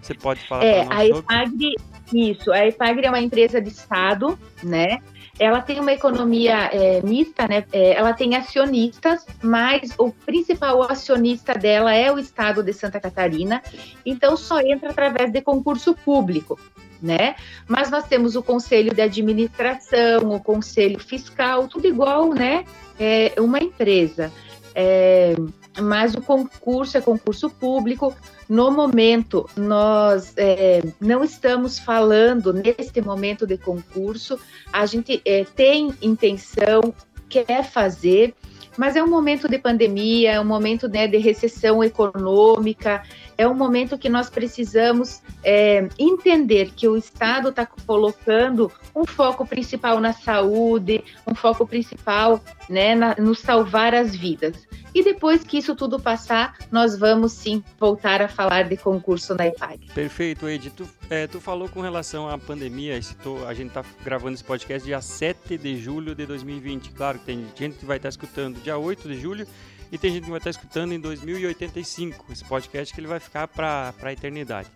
Você 0.00 0.14
pode 0.14 0.46
falar 0.46 0.64
é, 0.64 0.86
a 0.88 1.06
Epagre, 1.06 1.74
isso, 2.12 2.52
a 2.52 2.66
Epagre 2.66 3.06
é 3.06 3.08
uma 3.08 3.20
empresa 3.20 3.60
de 3.60 3.68
Estado, 3.68 4.38
né? 4.62 5.00
Ela 5.38 5.60
tem 5.60 5.78
uma 5.78 5.92
economia 5.92 6.68
é, 6.72 7.00
mista, 7.02 7.46
né? 7.46 7.64
É, 7.72 7.94
ela 7.94 8.12
tem 8.12 8.34
acionistas, 8.34 9.24
mas 9.42 9.94
o 9.98 10.10
principal 10.10 10.82
acionista 10.82 11.54
dela 11.54 11.94
é 11.94 12.12
o 12.12 12.18
Estado 12.18 12.62
de 12.62 12.72
Santa 12.72 12.98
Catarina, 13.00 13.62
então 14.04 14.36
só 14.36 14.60
entra 14.60 14.90
através 14.90 15.30
de 15.30 15.40
concurso 15.40 15.94
público. 15.94 16.58
Né? 17.00 17.36
Mas 17.68 17.92
nós 17.92 18.08
temos 18.08 18.34
o 18.34 18.42
conselho 18.42 18.92
de 18.92 19.00
administração, 19.00 20.34
o 20.34 20.40
conselho 20.40 20.98
fiscal, 20.98 21.68
tudo 21.68 21.86
igual, 21.86 22.34
né? 22.34 22.64
É 22.98 23.32
uma 23.38 23.60
empresa. 23.60 24.32
É, 24.74 25.32
mas 25.80 26.14
o 26.14 26.22
concurso 26.22 26.96
é 26.96 27.00
concurso 27.00 27.50
público. 27.50 28.14
No 28.48 28.70
momento, 28.70 29.48
nós 29.56 30.32
é, 30.36 30.82
não 31.00 31.22
estamos 31.22 31.78
falando 31.78 32.52
neste 32.52 33.00
momento 33.00 33.46
de 33.46 33.58
concurso, 33.58 34.38
a 34.72 34.86
gente 34.86 35.20
é, 35.24 35.44
tem 35.44 35.94
intenção, 36.00 36.94
quer 37.28 37.62
fazer, 37.62 38.34
mas 38.78 38.94
é 38.94 39.02
um 39.02 39.08
momento 39.08 39.48
de 39.48 39.58
pandemia, 39.58 40.32
é 40.32 40.40
um 40.40 40.44
momento 40.44 40.88
né, 40.88 41.06
de 41.08 41.18
recessão 41.18 41.82
econômica, 41.82 43.02
é 43.38 43.46
um 43.46 43.54
momento 43.54 43.96
que 43.96 44.08
nós 44.08 44.28
precisamos 44.28 45.22
é, 45.44 45.88
entender 45.96 46.72
que 46.74 46.88
o 46.88 46.96
Estado 46.96 47.50
está 47.50 47.64
colocando 47.64 48.70
um 48.94 49.06
foco 49.06 49.46
principal 49.46 50.00
na 50.00 50.12
saúde, 50.12 51.04
um 51.24 51.36
foco 51.36 51.64
principal 51.64 52.42
né, 52.68 52.96
na, 52.96 53.14
no 53.14 53.36
salvar 53.36 53.94
as 53.94 54.14
vidas. 54.14 54.66
E 54.92 55.04
depois 55.04 55.44
que 55.44 55.58
isso 55.58 55.76
tudo 55.76 56.00
passar, 56.00 56.56
nós 56.72 56.98
vamos 56.98 57.32
sim 57.32 57.62
voltar 57.78 58.20
a 58.20 58.28
falar 58.28 58.64
de 58.64 58.76
concurso 58.76 59.34
na 59.36 59.46
IPAG. 59.46 59.92
Perfeito, 59.94 60.48
Ed. 60.48 60.70
Tu, 60.70 60.88
é, 61.08 61.28
tu 61.28 61.40
falou 61.40 61.68
com 61.68 61.80
relação 61.80 62.28
à 62.28 62.36
pandemia, 62.36 63.00
citou, 63.00 63.46
a 63.46 63.54
gente 63.54 63.68
está 63.68 63.84
gravando 64.02 64.34
esse 64.34 64.42
podcast 64.42 64.84
dia 64.84 65.00
7 65.00 65.56
de 65.56 65.76
julho 65.76 66.14
de 66.14 66.26
2020. 66.26 66.90
Claro 66.90 67.20
que 67.20 67.26
tem 67.26 67.46
gente 67.54 67.76
que 67.76 67.84
vai 67.84 67.98
estar 67.98 68.06
tá 68.06 68.10
escutando 68.10 68.60
dia 68.60 68.76
8 68.76 69.08
de 69.08 69.20
julho 69.20 69.46
e 69.90 69.98
tem 69.98 70.12
gente 70.12 70.24
que 70.24 70.30
vai 70.30 70.38
estar 70.38 70.50
escutando 70.50 70.92
em 70.92 71.00
2085. 71.00 72.32
Esse 72.32 72.44
podcast 72.44 72.94
que 72.94 73.00
ele 73.00 73.06
vai 73.06 73.20
ficar 73.20 73.48
para 73.48 73.94
a 74.00 74.12
eternidade. 74.12 74.70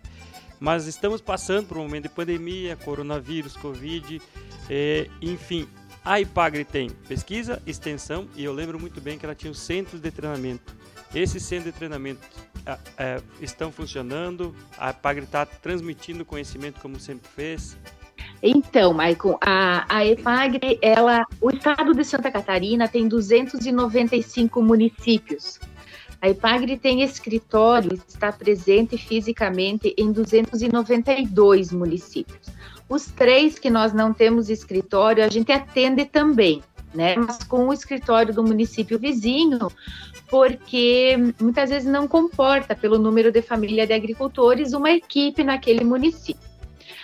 Mas 0.59 0.87
estamos 0.87 1.21
passando 1.21 1.67
por 1.67 1.77
um 1.77 1.83
momento 1.83 2.03
de 2.03 2.09
pandemia, 2.09 2.75
coronavírus, 2.77 3.57
Covid, 3.57 4.21
é, 4.69 5.09
enfim, 5.21 5.67
a 6.05 6.19
IPAGRE 6.19 6.65
tem 6.65 6.89
pesquisa, 6.89 7.61
extensão 7.65 8.27
e 8.35 8.43
eu 8.43 8.53
lembro 8.53 8.79
muito 8.79 8.99
bem 9.01 9.17
que 9.17 9.25
ela 9.25 9.35
tinha 9.35 9.51
os 9.51 9.59
centros 9.59 10.01
de 10.01 10.11
treinamento. 10.11 10.75
Esses 11.13 11.43
centros 11.43 11.71
de 11.71 11.77
treinamento 11.77 12.21
é, 12.97 13.21
estão 13.41 13.71
funcionando? 13.71 14.55
A 14.77 14.91
IPAGRE 14.91 15.25
está 15.25 15.45
transmitindo 15.45 16.25
conhecimento 16.25 16.79
como 16.79 16.99
sempre 16.99 17.29
fez? 17.29 17.77
Então, 18.41 18.93
Maicon, 18.93 19.37
a, 19.41 19.85
a 19.87 20.05
EPAGRE, 20.05 20.77
ela, 20.81 21.25
o 21.39 21.49
estado 21.49 21.93
de 21.93 22.03
Santa 22.03 22.29
Catarina 22.29 22.87
tem 22.87 23.07
295 23.07 24.61
municípios. 24.61 25.59
A 26.21 26.29
EPAGRE 26.29 26.77
tem 26.77 27.01
escritório, 27.01 27.99
está 28.07 28.31
presente 28.31 28.97
fisicamente 28.97 29.93
em 29.97 30.11
292 30.11 31.71
municípios. 31.71 32.47
Os 32.87 33.07
três 33.07 33.59
que 33.59 33.69
nós 33.69 33.93
não 33.93 34.13
temos 34.13 34.49
escritório, 34.49 35.23
a 35.23 35.27
gente 35.27 35.51
atende 35.51 36.05
também, 36.05 36.61
né? 36.93 37.15
Mas 37.15 37.43
com 37.43 37.67
o 37.67 37.73
escritório 37.73 38.33
do 38.33 38.43
município 38.43 38.99
vizinho, 38.99 39.69
porque 40.29 41.15
muitas 41.41 41.69
vezes 41.69 41.91
não 41.91 42.07
comporta, 42.07 42.75
pelo 42.75 42.97
número 42.97 43.31
de 43.31 43.41
família 43.41 43.85
de 43.85 43.93
agricultores, 43.93 44.73
uma 44.73 44.91
equipe 44.91 45.43
naquele 45.43 45.83
município. 45.83 46.52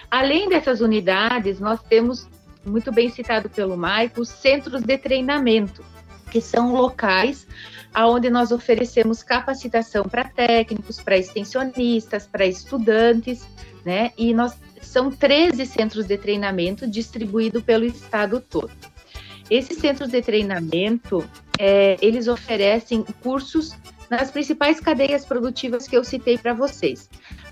Além 0.10 0.50
dessas 0.50 0.82
unidades, 0.82 1.60
nós 1.60 1.82
temos, 1.84 2.28
muito 2.66 2.92
bem 2.92 3.10
citado 3.10 3.50
pelo 3.50 3.78
Maico, 3.78 4.22
os 4.22 4.30
centros 4.30 4.82
de 4.82 4.98
treinamento, 4.98 5.84
que 6.32 6.42
são 6.42 6.74
locais 6.74 7.48
onde 7.96 8.30
nós 8.30 8.52
oferecemos 8.52 9.24
capacitação 9.24 10.04
para 10.04 10.24
técnicos, 10.24 11.02
para 11.02 11.18
extensionistas, 11.18 12.28
para 12.28 12.46
estudantes, 12.46 13.48
né? 13.84 14.12
E 14.18 14.34
nós 14.34 14.56
são 14.82 15.12
13 15.12 15.66
centros 15.66 16.06
de 16.06 16.18
treinamento 16.18 16.88
distribuídos 16.88 17.64
pelo 17.64 17.86
estado 17.86 18.40
todo. 18.40 18.72
Esses 19.50 19.80
centros 19.80 20.10
de 20.10 20.22
treinamento, 20.22 21.28
é, 21.58 21.98
eles 22.02 22.28
oferecem 22.28 23.04
cursos 23.22 23.76
nas 24.10 24.32
principais 24.32 24.80
cadeias 24.80 25.26
produtivas 25.26 25.88
que 25.88 25.98
eu 25.98 26.04
citei 26.04 26.38
para 26.38 26.54
vocês. 26.54 27.10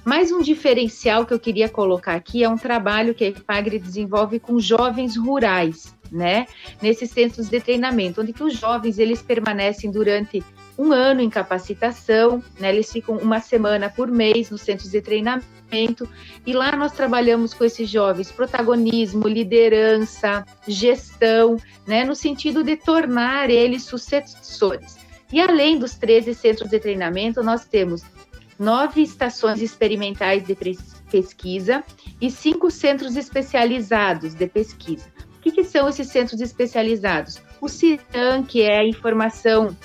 Mais 0.07 0.31
um 0.31 0.41
diferencial 0.41 1.25
que 1.25 1.33
eu 1.33 1.39
queria 1.39 1.67
colocar 1.67 2.15
aqui 2.15 2.41
é 2.41 2.47
um 2.47 2.57
trabalho 2.57 3.13
que 3.13 3.25
a 3.25 3.27
EPAGRE 3.27 3.77
desenvolve 3.77 4.39
com 4.39 4.57
jovens 4.57 5.17
rurais, 5.17 5.93
né? 6.09 6.47
Nesses 6.81 7.11
centros 7.11 7.49
de 7.49 7.59
treinamento, 7.59 8.21
onde 8.21 8.31
que 8.31 8.41
os 8.41 8.57
jovens 8.57 8.99
eles 8.99 9.21
permanecem 9.21 9.91
durante 9.91 10.41
um 10.77 10.93
ano 10.93 11.19
em 11.19 11.29
capacitação, 11.29 12.41
né? 12.57 12.69
Eles 12.69 12.89
ficam 12.89 13.17
uma 13.17 13.41
semana 13.41 13.89
por 13.89 14.07
mês 14.09 14.49
nos 14.49 14.61
centros 14.61 14.91
de 14.91 15.01
treinamento 15.01 16.07
e 16.45 16.53
lá 16.53 16.73
nós 16.77 16.93
trabalhamos 16.93 17.53
com 17.53 17.65
esses 17.65 17.89
jovens 17.89 18.31
protagonismo, 18.31 19.27
liderança, 19.27 20.45
gestão, 20.65 21.57
né? 21.85 22.05
No 22.05 22.15
sentido 22.15 22.63
de 22.63 22.77
tornar 22.77 23.49
eles 23.49 23.83
sucessores. 23.83 24.95
E 25.33 25.41
além 25.41 25.77
dos 25.77 25.95
13 25.95 26.33
centros 26.33 26.69
de 26.69 26.79
treinamento, 26.79 27.43
nós 27.43 27.65
temos 27.65 28.05
nove 28.59 29.01
estações 29.01 29.61
experimentais 29.61 30.43
de 30.43 30.57
pesquisa 31.09 31.83
e 32.19 32.29
cinco 32.31 32.71
centros 32.71 33.15
especializados 33.15 34.33
de 34.33 34.47
pesquisa. 34.47 35.07
O 35.37 35.41
que, 35.41 35.51
que 35.51 35.63
são 35.63 35.87
esses 35.87 36.07
centros 36.07 36.41
especializados? 36.41 37.41
O 37.61 37.69
CIRAM, 37.69 38.43
que 38.43 38.61
é 38.61 38.79
a 38.79 38.87
informação 38.87 39.75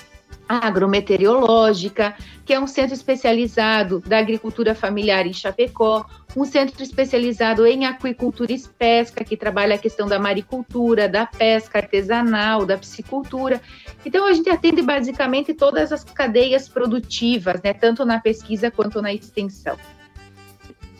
agrometeorológica, 0.57 2.15
que 2.45 2.53
é 2.53 2.59
um 2.59 2.67
centro 2.67 2.93
especializado 2.93 3.99
da 3.99 4.17
agricultura 4.17 4.75
familiar 4.75 5.25
em 5.25 5.33
Chapecó, 5.33 6.05
um 6.35 6.45
centro 6.45 6.81
especializado 6.83 7.65
em 7.65 7.85
aquicultura 7.85 8.51
e 8.51 8.59
pesca, 8.77 9.23
que 9.23 9.37
trabalha 9.37 9.75
a 9.75 9.77
questão 9.77 10.07
da 10.07 10.19
maricultura, 10.19 11.07
da 11.07 11.25
pesca 11.25 11.79
artesanal, 11.79 12.65
da 12.65 12.77
piscicultura. 12.77 13.61
Então, 14.05 14.27
a 14.27 14.33
gente 14.33 14.49
atende 14.49 14.81
basicamente 14.81 15.53
todas 15.53 15.91
as 15.91 16.03
cadeias 16.03 16.67
produtivas, 16.67 17.61
né, 17.63 17.73
tanto 17.73 18.05
na 18.05 18.19
pesquisa 18.19 18.71
quanto 18.71 19.01
na 19.01 19.13
extensão. 19.13 19.77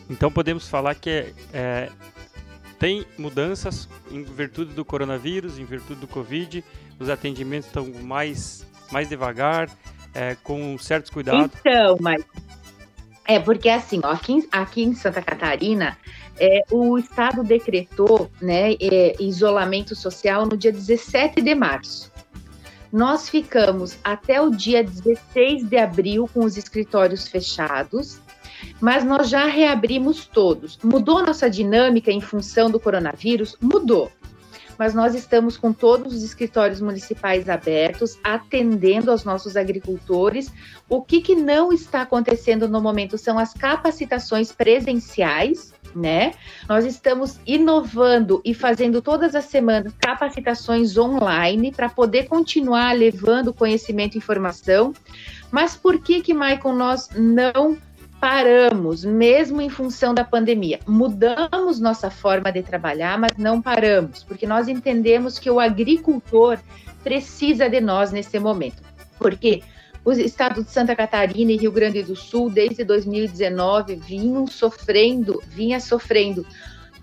Então, 0.08 0.30
podemos 0.30 0.68
falar 0.68 0.94
que 0.94 1.32
é, 1.52 1.90
tem 2.78 3.06
mudanças 3.16 3.88
em 4.10 4.22
virtude 4.22 4.74
do 4.74 4.84
coronavírus, 4.84 5.58
em 5.58 5.64
virtude 5.64 6.00
do 6.00 6.06
Covid, 6.06 6.62
os 6.98 7.08
atendimentos 7.08 7.66
estão 7.66 7.86
mais 8.02 8.66
mais 8.90 9.08
devagar, 9.08 9.68
é, 10.14 10.36
com 10.42 10.78
certos 10.78 11.10
cuidados? 11.10 11.50
Então, 11.60 11.96
mas 12.00 12.24
é 13.26 13.38
porque 13.38 13.68
assim, 13.68 14.00
ó, 14.04 14.10
aqui, 14.10 14.46
aqui 14.52 14.82
em 14.82 14.94
Santa 14.94 15.22
Catarina, 15.22 15.96
é, 16.38 16.62
o 16.70 16.98
estado 16.98 17.42
decretou 17.42 18.30
né, 18.40 18.74
é, 18.74 19.16
isolamento 19.20 19.94
social 19.94 20.46
no 20.46 20.56
dia 20.56 20.72
17 20.72 21.40
de 21.40 21.54
março. 21.54 22.12
Nós 22.92 23.28
ficamos 23.28 23.98
até 24.04 24.40
o 24.40 24.50
dia 24.50 24.84
16 24.84 25.64
de 25.64 25.76
abril 25.76 26.28
com 26.32 26.44
os 26.44 26.56
escritórios 26.56 27.26
fechados, 27.26 28.20
mas 28.80 29.04
nós 29.04 29.28
já 29.28 29.46
reabrimos 29.46 30.26
todos. 30.26 30.78
Mudou 30.82 31.24
nossa 31.24 31.50
dinâmica 31.50 32.12
em 32.12 32.20
função 32.20 32.70
do 32.70 32.78
coronavírus? 32.78 33.56
Mudou 33.60 34.12
mas 34.78 34.94
nós 34.94 35.14
estamos 35.14 35.56
com 35.56 35.72
todos 35.72 36.14
os 36.14 36.22
escritórios 36.22 36.80
municipais 36.80 37.48
abertos, 37.48 38.18
atendendo 38.22 39.10
aos 39.10 39.24
nossos 39.24 39.56
agricultores. 39.56 40.52
O 40.88 41.02
que, 41.02 41.20
que 41.20 41.34
não 41.34 41.72
está 41.72 42.02
acontecendo 42.02 42.68
no 42.68 42.80
momento 42.80 43.16
são 43.16 43.38
as 43.38 43.52
capacitações 43.52 44.52
presenciais, 44.52 45.72
né? 45.94 46.32
Nós 46.68 46.84
estamos 46.84 47.38
inovando 47.46 48.40
e 48.44 48.52
fazendo 48.52 49.00
todas 49.00 49.34
as 49.34 49.44
semanas 49.44 49.92
capacitações 49.98 50.98
online 50.98 51.72
para 51.72 51.88
poder 51.88 52.26
continuar 52.28 52.92
levando 52.92 53.52
conhecimento 53.52 54.14
e 54.14 54.18
informação. 54.18 54.92
Mas 55.50 55.76
por 55.76 56.00
que 56.00 56.20
que, 56.20 56.34
Michael, 56.34 56.74
nós 56.74 57.08
não 57.14 57.78
paramos, 58.20 59.04
mesmo 59.04 59.60
em 59.60 59.68
função 59.68 60.14
da 60.14 60.24
pandemia. 60.24 60.80
Mudamos 60.86 61.78
nossa 61.78 62.10
forma 62.10 62.50
de 62.50 62.62
trabalhar, 62.62 63.18
mas 63.18 63.32
não 63.36 63.60
paramos, 63.60 64.22
porque 64.22 64.46
nós 64.46 64.68
entendemos 64.68 65.38
que 65.38 65.50
o 65.50 65.60
agricultor 65.60 66.58
precisa 67.02 67.68
de 67.68 67.80
nós 67.80 68.10
nesse 68.12 68.38
momento. 68.38 68.82
Porque 69.18 69.62
o 70.04 70.12
estado 70.12 70.62
de 70.62 70.70
Santa 70.70 70.94
Catarina 70.94 71.52
e 71.52 71.56
Rio 71.56 71.72
Grande 71.72 72.02
do 72.02 72.14
Sul, 72.14 72.50
desde 72.50 72.84
2019, 72.84 73.96
vinham 73.96 74.46
sofrendo, 74.46 75.42
vinha 75.46 75.80
sofrendo 75.80 76.46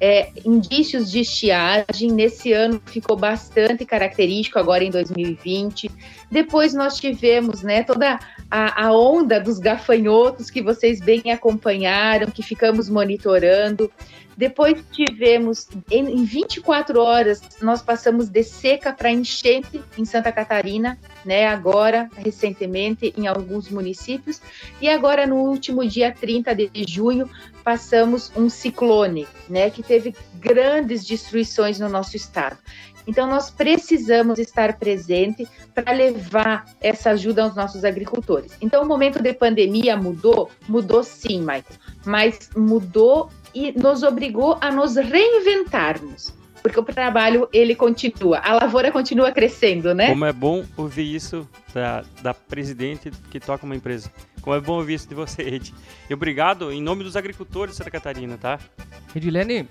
é, 0.02 0.32
indícios 0.44 1.12
de 1.12 1.20
estiagem. 1.20 2.12
Nesse 2.12 2.52
ano 2.52 2.82
ficou 2.88 3.16
bastante 3.16 3.86
característico, 3.86 4.58
agora 4.58 4.84
em 4.84 4.90
2020. 4.90 5.92
Depois 6.30 6.74
nós 6.74 7.00
tivemos 7.00 7.62
né, 7.62 7.84
toda 7.84 8.20
a, 8.50 8.86
a 8.88 8.92
onda 8.92 9.40
dos 9.40 9.60
gafanhotos 9.60 10.50
que 10.50 10.64
vocês 10.64 11.00
bem 11.00 11.32
acompanharam, 11.32 12.32
que 12.32 12.42
ficamos 12.42 12.90
monitorando. 12.90 13.92
Depois 14.36 14.84
tivemos, 14.92 15.68
em 15.92 16.24
24 16.24 17.00
horas, 17.00 17.42
nós 17.62 17.82
passamos 17.82 18.30
de 18.30 18.44
seca 18.44 18.92
para 18.94 19.12
enchente 19.12 19.82
em 19.98 20.06
Santa 20.06 20.32
Catarina, 20.32 20.98
né? 21.24 21.48
Agora, 21.48 22.10
recentemente, 22.16 23.14
em 23.16 23.28
alguns 23.28 23.70
municípios. 23.70 24.42
E 24.82 24.90
agora, 24.90 25.28
no 25.28 25.36
último 25.36 25.86
dia 25.88 26.12
30 26.12 26.56
de 26.56 26.72
junho, 26.88 27.30
passamos 27.64 28.32
um 28.36 28.50
ciclone, 28.50 29.28
né? 29.50 29.70
Que 29.70 29.84
teve 29.92 30.16
grandes 30.40 31.06
destruições 31.06 31.78
no 31.78 31.90
nosso 31.90 32.16
estado. 32.16 32.58
Então, 33.06 33.28
nós 33.28 33.50
precisamos 33.50 34.40
estar 34.40 34.78
presente 34.78 35.46
para 35.76 35.92
levar 35.92 36.66
essa 36.80 37.10
ajuda 37.10 37.44
aos 37.44 37.56
nossos 37.56 37.84
agricultores. 37.84 38.54
Então, 38.62 38.84
o 38.84 38.88
momento 38.88 39.22
de 39.22 39.34
pandemia 39.34 39.98
mudou? 39.98 40.50
Mudou 40.70 41.04
sim, 41.04 41.40
Michael, 41.40 41.66
mas 42.06 42.50
mudou 42.56 43.30
e 43.54 43.74
nos 43.74 44.02
obrigou 44.02 44.58
a 44.62 44.72
nos 44.72 44.96
reinventarmos. 44.96 46.34
Porque 46.62 46.80
o 46.80 46.84
trabalho, 46.84 47.50
ele 47.52 47.76
continua, 47.76 48.38
a 48.38 48.54
lavoura 48.54 48.92
continua 48.92 49.32
crescendo, 49.32 49.96
né? 49.96 50.10
Como 50.10 50.26
é 50.26 50.32
bom 50.32 50.64
ouvir 50.78 51.16
isso 51.16 51.50
da, 51.74 52.06
da 52.22 52.34
presidente 52.36 53.12
que 53.32 53.40
toca 53.40 53.66
uma 53.66 53.76
empresa. 53.76 54.12
Como 54.42 54.56
é 54.56 54.60
bom 54.60 54.74
ouvir 54.74 54.96
isso 54.96 55.08
de 55.08 55.16
você, 55.16 55.42
Ed. 55.44 55.74
E 56.10 56.14
obrigado 56.14 56.72
em 56.72 56.82
nome 56.82 57.04
dos 57.04 57.16
agricultores 57.16 57.74
de 57.74 57.78
Santa 57.78 57.92
Catarina, 57.92 58.38
tá? 58.38 58.60
Edilene, 59.16 59.68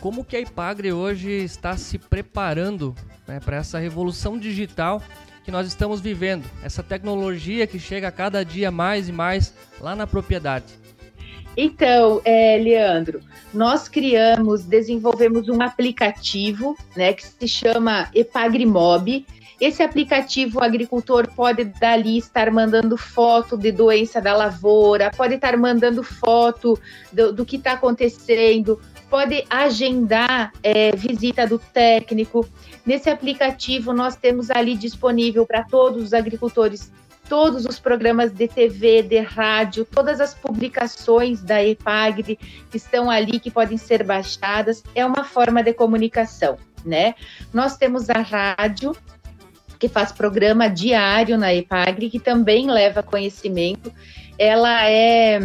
como 0.00 0.24
que 0.24 0.36
a 0.36 0.40
Ipagre 0.40 0.92
hoje 0.92 1.30
está 1.30 1.76
se 1.76 1.98
preparando 1.98 2.94
né, 3.26 3.40
para 3.40 3.56
essa 3.56 3.78
revolução 3.78 4.38
digital 4.38 5.02
que 5.44 5.50
nós 5.50 5.66
estamos 5.66 6.00
vivendo, 6.00 6.44
essa 6.62 6.82
tecnologia 6.82 7.66
que 7.66 7.78
chega 7.78 8.08
a 8.08 8.12
cada 8.12 8.44
dia 8.44 8.70
mais 8.70 9.08
e 9.08 9.12
mais 9.12 9.54
lá 9.80 9.96
na 9.96 10.06
propriedade? 10.06 10.66
Então, 11.56 12.20
é, 12.24 12.56
Leandro, 12.58 13.20
nós 13.52 13.88
criamos, 13.88 14.64
desenvolvemos 14.64 15.48
um 15.48 15.60
aplicativo, 15.60 16.76
né, 16.94 17.12
que 17.12 17.26
se 17.26 17.48
chama 17.48 18.08
Epagrimob. 18.14 19.26
Esse 19.60 19.82
aplicativo, 19.82 20.60
o 20.60 20.62
agricultor 20.62 21.28
pode 21.34 21.64
dali 21.64 22.18
estar 22.18 22.50
mandando 22.50 22.96
foto 22.96 23.56
de 23.56 23.72
doença 23.72 24.20
da 24.20 24.34
lavoura, 24.34 25.10
pode 25.16 25.34
estar 25.34 25.56
mandando 25.56 26.02
foto 26.02 26.78
do, 27.12 27.32
do 27.32 27.44
que 27.44 27.56
está 27.56 27.72
acontecendo, 27.72 28.80
pode 29.10 29.44
agendar 29.50 30.52
é, 30.62 30.94
visita 30.94 31.44
do 31.44 31.58
técnico. 31.58 32.48
Nesse 32.86 33.10
aplicativo, 33.10 33.92
nós 33.92 34.14
temos 34.14 34.48
ali 34.48 34.76
disponível 34.76 35.44
para 35.44 35.64
todos 35.64 36.04
os 36.04 36.14
agricultores 36.14 36.92
todos 37.28 37.66
os 37.66 37.78
programas 37.78 38.32
de 38.32 38.48
TV, 38.48 39.02
de 39.02 39.18
rádio, 39.18 39.84
todas 39.84 40.18
as 40.20 40.34
publicações 40.34 41.42
da 41.42 41.62
EPAGRE 41.62 42.38
estão 42.72 43.10
ali 43.10 43.38
que 43.38 43.50
podem 43.50 43.76
ser 43.76 44.02
baixadas. 44.02 44.82
É 44.94 45.04
uma 45.04 45.24
forma 45.24 45.62
de 45.62 45.74
comunicação, 45.74 46.56
né? 46.84 47.14
Nós 47.52 47.76
temos 47.76 48.08
a 48.08 48.20
rádio, 48.20 48.96
que 49.78 49.88
faz 49.88 50.12
programa 50.12 50.68
diário 50.68 51.38
na 51.38 51.54
EPAGRE, 51.54 52.10
que 52.10 52.18
também 52.18 52.70
leva 52.70 53.02
conhecimento. 53.02 53.92
Ela 54.38 54.88
é 54.88 55.40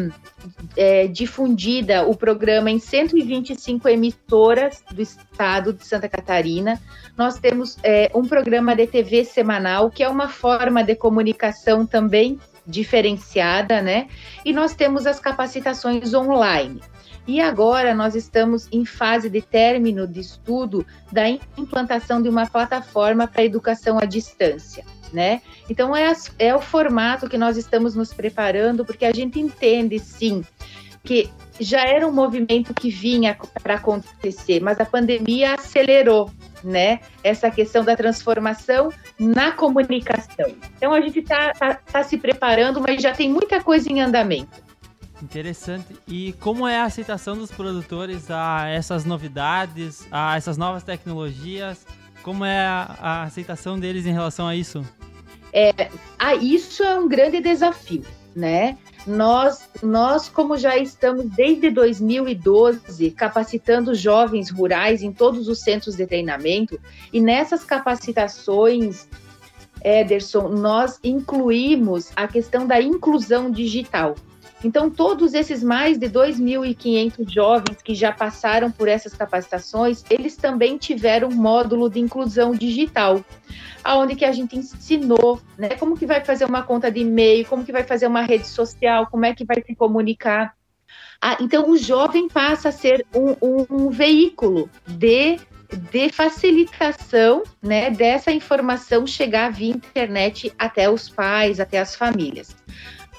é, 0.75 1.07
difundida 1.07 2.03
o 2.03 2.15
programa 2.15 2.69
em 2.69 2.79
125 2.79 3.87
emissoras 3.87 4.83
do 4.91 5.01
estado 5.01 5.73
de 5.73 5.85
Santa 5.85 6.09
Catarina. 6.09 6.79
Nós 7.17 7.37
temos 7.37 7.77
é, 7.83 8.11
um 8.13 8.23
programa 8.27 8.75
de 8.75 8.87
TV 8.87 9.23
semanal, 9.23 9.89
que 9.89 10.03
é 10.03 10.09
uma 10.09 10.27
forma 10.27 10.83
de 10.83 10.95
comunicação 10.95 11.85
também 11.85 12.39
diferenciada, 12.65 13.81
né? 13.81 14.07
E 14.45 14.53
nós 14.53 14.73
temos 14.73 15.05
as 15.05 15.19
capacitações 15.19 16.13
online. 16.13 16.81
E 17.25 17.39
agora 17.39 17.93
nós 17.93 18.15
estamos 18.15 18.67
em 18.71 18.85
fase 18.85 19.29
de 19.29 19.41
término 19.41 20.07
de 20.07 20.19
estudo 20.19 20.85
da 21.11 21.29
implantação 21.29 22.21
de 22.21 22.29
uma 22.29 22.45
plataforma 22.47 23.27
para 23.27 23.43
educação 23.43 23.97
à 23.97 24.05
distância 24.05 24.83
né? 25.13 25.41
Então 25.69 25.95
é, 25.95 26.11
é 26.39 26.55
o 26.55 26.59
formato 26.59 27.29
que 27.29 27.37
nós 27.37 27.55
estamos 27.55 27.95
nos 27.95 28.13
preparando, 28.13 28.83
porque 28.83 29.05
a 29.05 29.13
gente 29.13 29.39
entende 29.39 29.99
sim 29.99 30.43
que 31.03 31.29
já 31.59 31.81
era 31.85 32.07
um 32.07 32.11
movimento 32.11 32.73
que 32.73 32.89
vinha 32.89 33.37
para 33.61 33.75
acontecer, 33.75 34.61
mas 34.61 34.79
a 34.79 34.85
pandemia 34.85 35.53
acelerou, 35.53 36.31
né? 36.63 37.01
Essa 37.23 37.51
questão 37.51 37.83
da 37.83 37.95
transformação 37.95 38.89
na 39.19 39.51
comunicação. 39.51 40.55
Então 40.77 40.93
a 40.93 41.01
gente 41.01 41.19
está 41.19 41.51
tá, 41.53 41.75
tá 41.75 42.03
se 42.03 42.17
preparando, 42.17 42.81
mas 42.81 43.01
já 43.01 43.11
tem 43.11 43.29
muita 43.29 43.61
coisa 43.61 43.91
em 43.91 44.01
andamento. 44.01 44.62
Interessante. 45.23 45.95
E 46.05 46.33
como 46.33 46.67
é 46.67 46.79
a 46.79 46.83
aceitação 46.83 47.37
dos 47.37 47.49
produtores 47.49 48.29
a 48.29 48.67
essas 48.67 49.05
novidades, 49.05 50.05
a 50.11 50.35
essas 50.35 50.57
novas 50.57 50.83
tecnologias? 50.83 51.85
Como 52.21 52.43
é 52.43 52.59
a, 52.59 52.97
a 52.99 53.23
aceitação 53.23 53.79
deles 53.79 54.05
em 54.05 54.11
relação 54.11 54.45
a 54.47 54.55
isso? 54.55 54.85
É, 55.53 55.89
ah, 56.19 56.35
isso 56.35 56.83
é 56.83 56.99
um 56.99 57.07
grande 57.07 57.39
desafio, 57.39 58.03
né? 58.35 58.77
Nós, 59.07 59.69
nós, 59.81 60.27
como 60.27 60.57
já 60.57 60.77
estamos 60.77 61.25
desde 61.29 61.69
2012 61.69 63.11
capacitando 63.11 63.95
jovens 63.95 64.49
rurais 64.49 65.01
em 65.01 65.13
todos 65.13 65.47
os 65.47 65.61
centros 65.61 65.95
de 65.95 66.05
treinamento, 66.05 66.77
e 67.13 67.21
nessas 67.21 67.63
capacitações, 67.63 69.07
Ederson, 69.81 70.49
nós 70.49 70.99
incluímos 71.01 72.11
a 72.13 72.27
questão 72.27 72.67
da 72.67 72.81
inclusão 72.81 73.49
digital. 73.49 74.15
Então, 74.63 74.89
todos 74.89 75.33
esses 75.33 75.61
mais 75.61 75.97
de 75.97 76.07
2.500 76.07 77.29
jovens 77.29 77.81
que 77.81 77.93
já 77.93 78.11
passaram 78.11 78.71
por 78.71 78.87
essas 78.87 79.13
capacitações, 79.13 80.03
eles 80.09 80.35
também 80.35 80.77
tiveram 80.77 81.27
um 81.29 81.35
módulo 81.35 81.89
de 81.89 81.99
inclusão 81.99 82.51
digital, 82.51 83.23
aonde 83.83 84.15
que 84.15 84.25
a 84.25 84.31
gente 84.31 84.57
ensinou, 84.57 85.41
né, 85.57 85.69
como 85.69 85.97
que 85.97 86.05
vai 86.05 86.23
fazer 86.23 86.45
uma 86.45 86.63
conta 86.63 86.89
de 86.89 87.01
e-mail, 87.01 87.45
como 87.45 87.65
que 87.65 87.71
vai 87.71 87.83
fazer 87.83 88.07
uma 88.07 88.21
rede 88.21 88.47
social, 88.47 89.07
como 89.07 89.25
é 89.25 89.33
que 89.33 89.43
vai 89.43 89.61
se 89.61 89.75
comunicar. 89.75 90.55
Ah, 91.21 91.37
então, 91.39 91.69
o 91.69 91.77
jovem 91.77 92.27
passa 92.27 92.69
a 92.69 92.71
ser 92.71 93.05
um, 93.13 93.31
um, 93.41 93.65
um 93.69 93.89
veículo 93.89 94.69
de 94.87 95.39
de 95.91 96.09
facilitação 96.09 97.43
né, 97.61 97.89
dessa 97.89 98.31
informação 98.31 99.07
chegar 99.07 99.51
via 99.51 99.73
internet 99.73 100.53
até 100.57 100.89
os 100.89 101.09
pais, 101.09 101.59
até 101.59 101.79
as 101.79 101.95
famílias. 101.95 102.55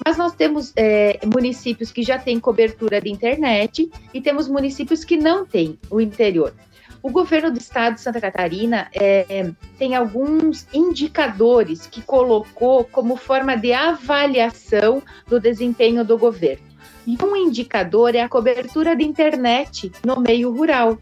Mas 0.03 0.17
nós 0.17 0.33
temos 0.33 0.73
é, 0.75 1.19
municípios 1.25 1.91
que 1.91 2.03
já 2.03 2.17
têm 2.17 2.39
cobertura 2.39 2.99
de 2.99 3.09
internet 3.09 3.89
e 4.13 4.21
temos 4.21 4.47
municípios 4.47 5.03
que 5.03 5.17
não 5.17 5.45
têm 5.45 5.77
o 5.89 6.01
interior. 6.01 6.53
O 7.01 7.11
governo 7.11 7.51
do 7.51 7.59
estado 7.59 7.93
de 7.93 8.01
Santa 8.01 8.19
Catarina 8.19 8.89
é, 8.91 9.51
tem 9.77 9.95
alguns 9.95 10.65
indicadores 10.73 11.85
que 11.85 12.01
colocou 12.01 12.83
como 12.83 13.15
forma 13.15 13.55
de 13.55 13.71
avaliação 13.71 15.03
do 15.27 15.39
desempenho 15.39 16.03
do 16.03 16.17
governo. 16.17 16.65
E 17.05 17.15
um 17.23 17.35
indicador 17.35 18.15
é 18.15 18.21
a 18.21 18.27
cobertura 18.27 18.95
de 18.95 19.03
internet 19.03 19.91
no 20.03 20.19
meio 20.19 20.51
rural. 20.51 20.97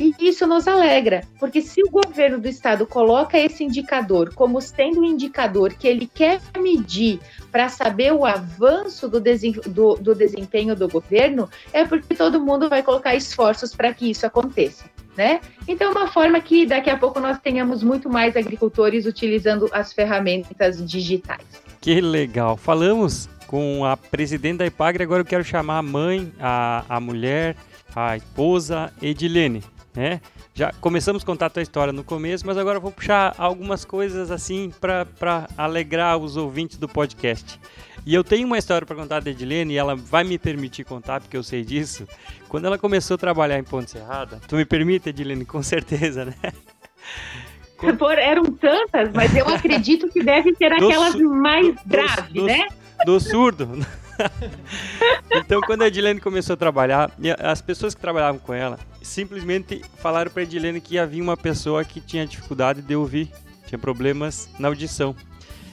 E 0.00 0.14
isso 0.18 0.46
nos 0.46 0.66
alegra, 0.66 1.22
porque 1.38 1.60
se 1.60 1.82
o 1.82 1.90
governo 1.90 2.40
do 2.40 2.48
estado 2.48 2.86
coloca 2.86 3.38
esse 3.38 3.62
indicador 3.62 4.32
como 4.34 4.58
sendo 4.58 5.00
um 5.00 5.04
indicador 5.04 5.74
que 5.74 5.86
ele 5.86 6.10
quer 6.12 6.40
medir 6.58 7.20
para 7.52 7.68
saber 7.68 8.10
o 8.10 8.24
avanço 8.24 9.06
do, 9.10 9.20
do, 9.20 9.94
do, 9.96 10.14
desempenho 10.14 10.74
do 10.74 10.88
governo, 10.88 11.50
é 11.70 11.84
porque 11.84 12.14
todo 12.14 12.40
mundo 12.40 12.66
vai 12.66 12.82
colocar 12.82 13.14
esforços 13.14 13.74
para 13.74 13.92
que 13.92 14.10
isso 14.10 14.24
aconteça. 14.24 14.86
Né? 15.14 15.40
Então, 15.68 15.88
é 15.88 15.90
uma 15.90 16.08
forma 16.08 16.40
que 16.40 16.64
daqui 16.64 16.88
a 16.88 16.96
pouco 16.96 17.20
nós 17.20 17.38
tenhamos 17.38 17.82
muito 17.82 18.08
mais 18.08 18.34
agricultores 18.36 19.04
utilizando 19.04 19.68
as 19.70 19.92
ferramentas 19.92 20.82
digitais. 20.82 21.44
Que 21.78 22.00
legal! 22.00 22.56
Falamos 22.56 23.28
com 23.46 23.84
a 23.84 23.98
presidente 23.98 24.58
da 24.58 24.66
IPAGRE, 24.66 25.02
agora 25.02 25.20
eu 25.20 25.26
quero 25.26 25.44
chamar 25.44 25.78
a 25.78 25.82
mãe, 25.82 26.32
a, 26.40 26.84
a 26.88 27.00
mulher, 27.00 27.54
a 27.94 28.16
esposa 28.16 28.90
Edilene 29.02 29.62
né? 29.94 30.20
Já 30.54 30.72
começamos 30.80 31.22
a 31.22 31.26
contar 31.26 31.46
a 31.46 31.50
tua 31.50 31.62
história 31.62 31.92
no 31.92 32.04
começo, 32.04 32.46
mas 32.46 32.56
agora 32.56 32.78
eu 32.78 32.82
vou 32.82 32.92
puxar 32.92 33.34
algumas 33.36 33.84
coisas 33.84 34.30
assim 34.30 34.72
para 34.80 35.48
alegrar 35.56 36.18
os 36.18 36.36
ouvintes 36.36 36.78
do 36.78 36.88
podcast. 36.88 37.60
E 38.06 38.14
eu 38.14 38.24
tenho 38.24 38.46
uma 38.46 38.58
história 38.58 38.86
para 38.86 38.96
contar 38.96 39.20
da 39.20 39.30
Edilene 39.30 39.74
e 39.74 39.76
ela 39.76 39.94
vai 39.94 40.24
me 40.24 40.38
permitir 40.38 40.84
contar, 40.84 41.20
porque 41.20 41.36
eu 41.36 41.42
sei 41.42 41.62
disso. 41.62 42.06
Quando 42.48 42.64
ela 42.64 42.78
começou 42.78 43.16
a 43.16 43.18
trabalhar 43.18 43.58
em 43.58 43.64
Ponte 43.64 43.90
Serrada, 43.90 44.40
tu 44.48 44.56
me 44.56 44.64
permite, 44.64 45.10
Edilene? 45.10 45.44
Com 45.44 45.62
certeza, 45.62 46.24
né? 46.24 46.34
Por, 47.98 48.18
eram 48.18 48.44
tantas, 48.44 49.10
mas 49.14 49.34
eu 49.34 49.48
acredito 49.48 50.06
que 50.08 50.22
deve 50.22 50.54
ser 50.54 50.70
aquelas 50.70 51.14
mais 51.14 51.74
graves, 51.86 52.42
né? 52.42 52.66
Do 53.06 53.18
surdo. 53.18 53.86
então, 55.32 55.60
quando 55.60 55.82
a 55.82 55.88
Edilene 55.88 56.20
começou 56.20 56.54
a 56.54 56.56
trabalhar, 56.56 57.10
as 57.38 57.60
pessoas 57.60 57.94
que 57.94 58.00
trabalhavam 58.00 58.38
com 58.38 58.52
ela 58.52 58.78
simplesmente 59.02 59.82
falaram 59.96 60.30
para 60.30 60.42
a 60.42 60.44
Edilene 60.44 60.80
que 60.80 60.98
havia 60.98 61.22
uma 61.22 61.36
pessoa 61.36 61.84
que 61.84 62.00
tinha 62.00 62.26
dificuldade 62.26 62.82
de 62.82 62.94
ouvir, 62.94 63.30
tinha 63.66 63.78
problemas 63.78 64.48
na 64.58 64.68
audição. 64.68 65.14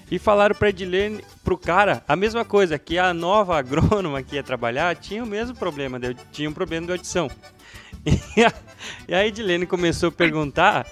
E 0.10 0.18
falaram 0.18 0.56
para 0.56 0.70
Edilene, 0.70 1.22
pro 1.44 1.58
cara, 1.58 2.02
a 2.08 2.16
mesma 2.16 2.46
coisa, 2.46 2.80
que 2.80 2.98
a 2.98 3.14
nova 3.14 3.58
agrônoma 3.58 4.24
que 4.24 4.36
ia 4.36 4.44
trabalhar 4.44 4.96
tinha 4.96 5.24
o 5.24 5.28
mesmo 5.28 5.56
problema, 5.56 6.00
tinha 6.32 6.50
um 6.50 6.54
problema 6.54 6.86
de 6.86 6.92
audição. 6.94 7.30
E 8.38 8.46
a, 8.46 8.54
e 9.06 9.14
a 9.14 9.28
Edilene 9.28 9.66
começou 9.66 10.08
a 10.08 10.12
perguntar, 10.12 10.88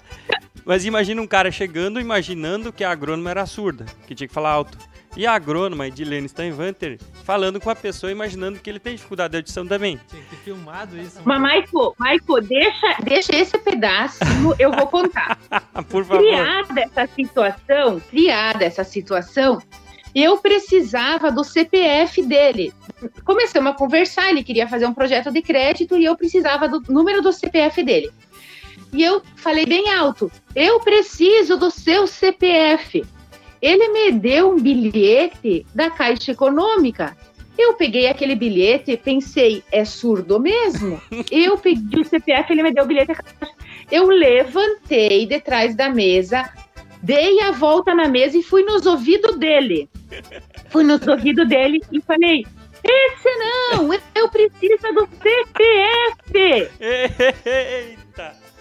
mas 0.66 0.84
imagina 0.84 1.22
um 1.22 1.28
cara 1.28 1.50
chegando 1.50 2.02
imaginando 2.02 2.74
que 2.74 2.84
a 2.84 2.92
agrônoma 2.92 3.30
era 3.30 3.46
surda, 3.46 3.86
que 4.06 4.14
tinha 4.14 4.28
que 4.28 4.34
falar 4.34 4.50
alto. 4.50 4.78
E 5.16 5.26
a 5.26 5.34
agrônoma 5.34 5.88
Edilene 5.88 6.28
Steinvanter 6.28 7.00
falando 7.24 7.60
com 7.60 7.70
a 7.70 7.76
pessoa, 7.76 8.12
imaginando 8.12 8.60
que 8.60 8.70
ele 8.70 8.80
tem 8.80 8.96
dificuldade 8.96 9.32
de 9.32 9.38
audição 9.38 9.66
também. 9.66 10.00
Tinha 10.10 10.22
que 10.24 10.30
ter 10.30 10.36
filmado 10.38 10.98
isso. 10.98 11.20
Mas, 11.24 11.42
Michael, 11.42 11.96
Michael 12.00 12.42
deixa, 12.42 12.98
deixa 13.04 13.36
esse 13.36 13.58
pedaço, 13.58 14.20
eu 14.60 14.72
vou 14.72 14.88
contar. 14.88 15.38
Por 15.90 16.04
favor. 16.04 16.22
Criada 16.22 16.82
essa 16.82 17.08
situação, 17.08 18.02
criada 18.10 18.66
essa 18.66 18.84
situação, 18.84 19.62
eu 20.14 20.38
precisava 20.38 21.32
do 21.32 21.44
CPF 21.44 22.22
dele. 22.24 22.74
Começamos 23.24 23.72
a 23.72 23.76
conversar, 23.76 24.30
ele 24.30 24.44
queria 24.44 24.68
fazer 24.68 24.86
um 24.86 24.94
projeto 24.94 25.32
de 25.32 25.42
crédito 25.42 25.98
e 25.98 26.06
eu 26.06 26.16
precisava 26.16 26.68
do 26.70 26.82
número 26.88 27.22
do 27.22 27.34
CPF 27.34 27.84
dele. 27.84 28.12
E 28.94 29.04
eu 29.04 29.22
falei 29.36 29.66
bem 29.66 29.94
alto: 29.94 30.32
eu 30.56 30.80
preciso 30.80 31.58
do 31.58 31.70
seu 31.70 32.08
CPF. 32.08 33.06
Ele 33.66 33.88
me 33.88 34.12
deu 34.12 34.52
um 34.52 34.60
bilhete 34.60 35.66
da 35.74 35.90
Caixa 35.90 36.34
Econômica. 36.34 37.18
Eu 37.58 37.74
peguei 37.74 38.06
aquele 38.06 38.36
bilhete 38.36 38.92
e 38.92 38.98
pensei, 38.98 39.64
é 39.72 39.84
surdo 39.84 40.40
mesmo? 40.40 41.02
Eu 41.32 41.58
pedi 41.58 42.00
o 42.00 42.06
CPF, 42.06 42.54
ele 42.54 42.62
me 42.62 42.72
deu 42.72 42.84
o 42.84 42.88
bilhete 42.88 43.08
da 43.08 43.16
Caixa. 43.16 43.56
Eu 43.92 44.06
levantei 44.06 45.26
de 45.26 45.40
trás 45.40 45.76
da 45.76 45.90
mesa, 45.90 46.48
dei 47.02 47.42
a 47.42 47.50
volta 47.54 47.96
na 47.96 48.08
mesa 48.08 48.38
e 48.38 48.44
fui 48.44 48.62
nos 48.62 48.86
ouvidos 48.86 49.36
dele. 49.36 49.90
Fui 50.70 50.84
nos 50.84 51.08
ouvidos 51.08 51.48
dele 51.48 51.82
e 51.92 52.00
falei: 52.02 52.46
esse 52.84 53.30
não, 53.36 53.92
eu 54.14 54.30
preciso 54.30 54.94
do 54.94 55.10
CPF. 55.24 56.70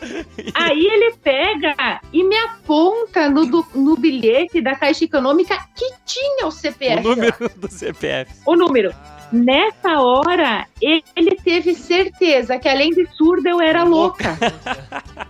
Aí 0.54 0.86
ele 0.86 1.16
pega 1.22 2.00
e 2.12 2.24
me 2.24 2.36
aponta 2.36 3.28
no, 3.28 3.46
do, 3.46 3.66
no 3.74 3.96
bilhete 3.96 4.60
da 4.60 4.74
Caixa 4.74 5.04
Econômica 5.04 5.56
que 5.74 5.90
tinha 6.04 6.46
o 6.46 6.50
CPF. 6.50 7.06
O 7.06 7.10
número 7.10 7.36
lá. 7.40 7.50
do 7.56 7.70
CPF. 7.70 8.32
O 8.46 8.56
número. 8.56 8.94
Nessa 9.32 10.00
hora, 10.00 10.66
ele 10.80 11.36
teve 11.42 11.74
certeza 11.74 12.58
que 12.58 12.68
além 12.68 12.90
de 12.90 13.06
surda, 13.16 13.50
eu 13.50 13.60
era 13.60 13.82
louca. 13.82 14.36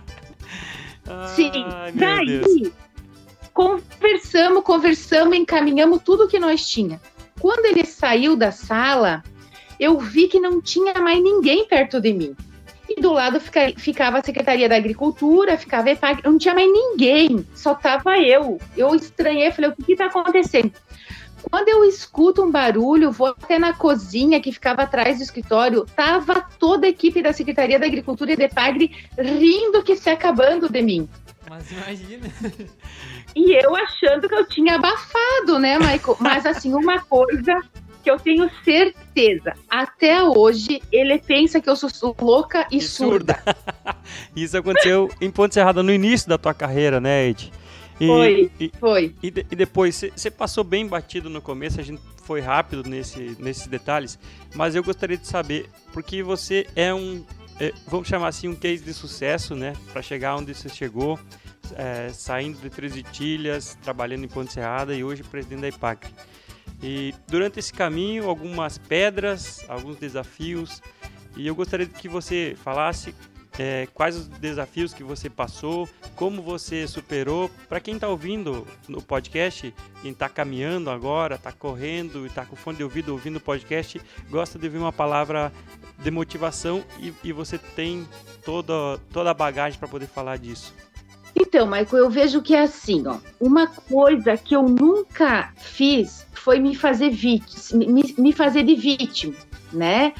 Sim. 1.35 1.51
Ai, 1.67 1.91
Daí, 1.93 2.73
conversamos, 3.53 4.63
conversamos, 4.63 5.35
encaminhamos 5.37 6.01
tudo 6.03 6.27
que 6.27 6.39
nós 6.39 6.67
tinha. 6.67 6.99
Quando 7.39 7.65
ele 7.65 7.85
saiu 7.85 8.35
da 8.35 8.51
sala, 8.51 9.23
eu 9.79 9.97
vi 9.99 10.27
que 10.27 10.39
não 10.39 10.61
tinha 10.61 10.93
mais 10.95 11.21
ninguém 11.21 11.67
perto 11.67 11.99
de 11.99 12.13
mim. 12.13 12.35
Do 13.05 13.13
lado 13.13 13.39
fica, 13.39 13.71
ficava 13.77 14.17
a 14.17 14.23
Secretaria 14.23 14.67
da 14.67 14.77
Agricultura, 14.77 15.59
ficava 15.59 15.89
a 15.89 15.91
EPAG, 15.91 16.23
não 16.23 16.39
tinha 16.39 16.55
mais 16.55 16.67
ninguém, 16.67 17.45
só 17.53 17.75
tava 17.75 18.17
eu. 18.17 18.59
Eu 18.75 18.95
estranhei, 18.95 19.51
falei, 19.51 19.69
o 19.69 19.75
que 19.75 19.91
está 19.91 20.07
acontecendo? 20.07 20.71
Quando 21.51 21.69
eu 21.69 21.85
escuto 21.85 22.43
um 22.43 22.49
barulho, 22.49 23.11
vou 23.11 23.27
até 23.27 23.59
na 23.59 23.73
cozinha 23.73 24.41
que 24.41 24.51
ficava 24.51 24.81
atrás 24.81 25.17
do 25.19 25.23
escritório, 25.23 25.85
tava 25.95 26.41
toda 26.57 26.87
a 26.87 26.89
equipe 26.89 27.21
da 27.21 27.31
Secretaria 27.31 27.77
da 27.77 27.85
Agricultura 27.85 28.31
e 28.31 28.35
da 28.35 28.45
EPAGRE 28.45 28.91
rindo 29.19 29.83
que 29.83 29.95
se 29.95 30.09
acabando 30.09 30.67
de 30.67 30.81
mim. 30.81 31.07
Mas 31.47 31.71
imagina. 31.71 32.27
E 33.35 33.51
eu 33.53 33.75
achando 33.75 34.27
que 34.27 34.33
eu 34.33 34.47
tinha 34.47 34.75
abafado, 34.75 35.59
né, 35.59 35.77
Michael? 35.77 36.17
Mas 36.19 36.45
assim, 36.45 36.73
uma 36.73 37.01
coisa 37.01 37.61
que 38.05 38.11
eu 38.11 38.19
tenho 38.19 38.47
certeza, 38.63 39.55
até 39.67 40.23
hoje, 40.23 40.79
ele 40.91 41.17
pensa 41.17 41.59
que 41.59 41.67
eu 41.67 41.75
sou 41.75 42.15
louca 42.21 42.67
e, 42.71 42.77
e 42.77 42.81
surda. 42.81 43.33
surda. 43.33 43.97
Isso 44.35 44.55
aconteceu 44.55 45.09
em 45.19 45.31
Ponte 45.31 45.55
Serrada 45.55 45.81
no 45.81 45.91
início 45.91 46.29
da 46.29 46.37
tua 46.37 46.53
carreira, 46.53 47.01
né, 47.01 47.27
Ed? 47.27 47.51
E, 47.99 48.05
foi, 48.05 48.51
e, 48.59 48.71
foi. 48.79 49.15
E, 49.23 49.27
e 49.27 49.55
depois, 49.55 50.03
você 50.15 50.29
passou 50.29 50.63
bem 50.63 50.85
batido 50.85 51.31
no 51.31 51.41
começo, 51.41 51.79
a 51.79 51.83
gente 51.83 51.99
foi 52.23 52.41
rápido 52.41 52.87
nesse, 52.87 53.35
nesses 53.39 53.65
detalhes, 53.65 54.19
mas 54.53 54.75
eu 54.75 54.83
gostaria 54.83 55.17
de 55.17 55.25
saber, 55.25 55.67
porque 55.91 56.21
você 56.21 56.67
é 56.75 56.93
um, 56.93 57.25
é, 57.59 57.73
vamos 57.87 58.07
chamar 58.07 58.27
assim, 58.27 58.47
um 58.47 58.55
case 58.55 58.83
de 58.83 58.93
sucesso, 58.93 59.55
né, 59.55 59.73
para 59.91 60.03
chegar 60.03 60.35
onde 60.35 60.53
você 60.53 60.69
chegou, 60.69 61.19
é, 61.75 62.09
saindo 62.13 62.59
de 62.59 62.69
Três 62.69 62.95
Itilhas, 62.95 63.75
trabalhando 63.81 64.25
em 64.25 64.27
Ponte 64.27 64.53
Serrada 64.53 64.93
e 64.93 65.03
hoje 65.03 65.23
presidente 65.23 65.61
da 65.61 65.69
IPAC. 65.69 66.07
E 66.87 67.15
durante 67.27 67.57
esse 67.57 67.73
caminho, 67.73 68.29
algumas 68.29 68.77
pedras, 68.77 69.65
alguns 69.67 69.97
desafios, 69.97 70.83
e 71.35 71.47
eu 71.47 71.55
gostaria 71.55 71.87
que 71.87 72.07
você 72.07 72.55
falasse 72.63 73.15
é, 73.57 73.87
quais 73.91 74.15
os 74.15 74.27
desafios 74.27 74.93
que 74.93 75.03
você 75.03 75.27
passou, 75.27 75.89
como 76.15 76.43
você 76.43 76.87
superou. 76.87 77.49
Para 77.67 77.79
quem 77.79 77.95
está 77.95 78.07
ouvindo 78.07 78.67
no 78.87 79.01
podcast, 79.01 79.73
quem 80.03 80.11
está 80.11 80.29
caminhando 80.29 80.91
agora, 80.91 81.35
está 81.35 81.51
correndo, 81.51 82.23
está 82.23 82.45
com 82.45 82.55
fone 82.55 82.77
de 82.77 82.83
ouvido 82.83 83.13
ouvindo 83.13 83.37
o 83.37 83.41
podcast, 83.41 83.99
gosta 84.29 84.59
de 84.59 84.67
ouvir 84.67 84.77
uma 84.77 84.93
palavra 84.93 85.51
de 85.97 86.11
motivação 86.11 86.83
e, 86.99 87.11
e 87.23 87.33
você 87.33 87.57
tem 87.57 88.07
toda, 88.43 88.99
toda 89.11 89.31
a 89.31 89.33
bagagem 89.33 89.79
para 89.79 89.87
poder 89.87 90.05
falar 90.05 90.37
disso. 90.37 90.71
Então, 91.35 91.65
Michael, 91.65 92.05
eu 92.05 92.09
vejo 92.09 92.41
que 92.41 92.55
é 92.55 92.61
assim, 92.61 93.05
ó. 93.05 93.17
Uma 93.39 93.67
coisa 93.67 94.37
que 94.37 94.55
eu 94.55 94.63
nunca 94.63 95.51
fiz 95.57 96.25
foi 96.33 96.59
me 96.59 96.73
fazer 96.75 97.09
vítima, 97.09 97.85
me, 97.85 98.15
me 98.17 98.31
fazer 98.31 98.63
de 98.63 98.75
vítima, 98.75 99.35
né? 99.73 100.13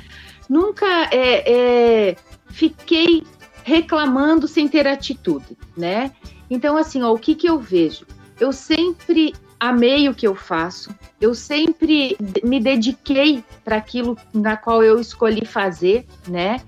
Nunca 0.49 0.85
é, 1.11 2.09
é, 2.09 2.15
fiquei 2.47 3.23
reclamando 3.63 4.47
sem 4.47 4.67
ter 4.67 4.87
atitude, 4.87 5.57
né? 5.75 6.11
Então, 6.49 6.77
assim, 6.77 7.01
ó, 7.01 7.13
o 7.13 7.17
que 7.17 7.33
que 7.33 7.49
eu 7.49 7.59
vejo? 7.59 8.05
Eu 8.39 8.51
sempre 8.51 9.33
amei 9.59 10.09
o 10.09 10.13
que 10.13 10.27
eu 10.27 10.35
faço, 10.35 10.93
eu 11.19 11.33
sempre 11.33 12.17
me 12.43 12.59
dediquei 12.59 13.43
para 13.63 13.77
aquilo 13.77 14.17
na 14.33 14.57
qual 14.57 14.83
eu 14.83 14.99
escolhi 14.99 15.45
fazer, 15.45 16.05
né? 16.27 16.61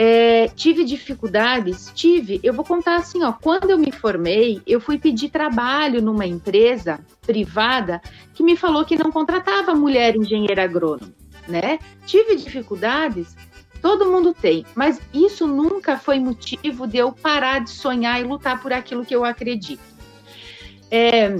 É, 0.00 0.46
tive 0.54 0.84
dificuldades? 0.84 1.90
Tive. 1.92 2.38
Eu 2.44 2.54
vou 2.54 2.64
contar 2.64 2.98
assim, 2.98 3.24
ó. 3.24 3.32
Quando 3.32 3.70
eu 3.70 3.76
me 3.76 3.90
formei, 3.90 4.62
eu 4.64 4.80
fui 4.80 4.96
pedir 4.96 5.28
trabalho 5.28 6.00
numa 6.00 6.24
empresa 6.24 7.00
privada 7.26 8.00
que 8.32 8.44
me 8.44 8.56
falou 8.56 8.84
que 8.84 8.96
não 8.96 9.10
contratava 9.10 9.74
mulher 9.74 10.14
engenheira 10.14 10.62
agrônoma, 10.62 11.12
né? 11.48 11.80
Tive 12.06 12.36
dificuldades? 12.36 13.36
Todo 13.82 14.08
mundo 14.08 14.32
tem, 14.32 14.64
mas 14.72 15.00
isso 15.12 15.48
nunca 15.48 15.98
foi 15.98 16.20
motivo 16.20 16.86
de 16.86 16.98
eu 16.98 17.10
parar 17.10 17.58
de 17.64 17.70
sonhar 17.70 18.20
e 18.20 18.24
lutar 18.24 18.62
por 18.62 18.72
aquilo 18.72 19.04
que 19.04 19.16
eu 19.16 19.24
acredito. 19.24 19.82
É, 20.92 21.34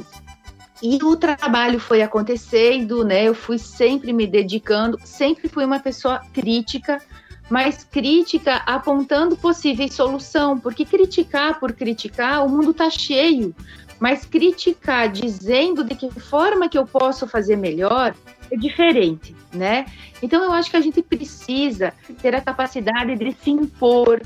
e 0.83 0.99
o 1.01 1.15
trabalho 1.15 1.79
foi 1.79 2.03
acontecendo, 2.03 3.05
né? 3.05 3.23
Eu 3.23 3.37
fui 3.37 3.57
sempre 3.57 4.13
me 4.13 4.27
dedicando, 4.27 4.99
sempre 5.05 5.49
fui 5.49 5.65
uma 5.65 5.79
pessoa 5.79 6.21
crítica, 6.33 7.01
mas 7.49 7.85
crítica 7.85 8.57
apontando 8.67 9.37
possíveis 9.37 9.95
solução, 9.95 10.59
porque 10.59 10.85
criticar 10.85 11.59
por 11.59 11.73
criticar, 11.73 12.45
o 12.45 12.49
mundo 12.49 12.71
está 12.73 12.91
cheio, 12.91 13.55
mas 13.99 14.25
criticar 14.25 15.09
dizendo 15.09 15.83
de 15.83 15.95
que 15.95 16.11
forma 16.21 16.69
que 16.69 16.79
eu 16.79 16.87
posso 16.87 17.27
fazer 17.27 17.57
melhor 17.57 18.15
é 18.51 18.57
diferente, 18.57 19.35
né? 19.53 19.87
Então 20.23 20.43
eu 20.43 20.53
acho 20.53 20.71
que 20.71 20.77
a 20.77 20.81
gente 20.81 21.03
precisa 21.03 21.93
ter 22.21 22.35
a 22.35 22.41
capacidade 22.41 23.17
de 23.17 23.33
se 23.33 23.51
impor, 23.51 24.23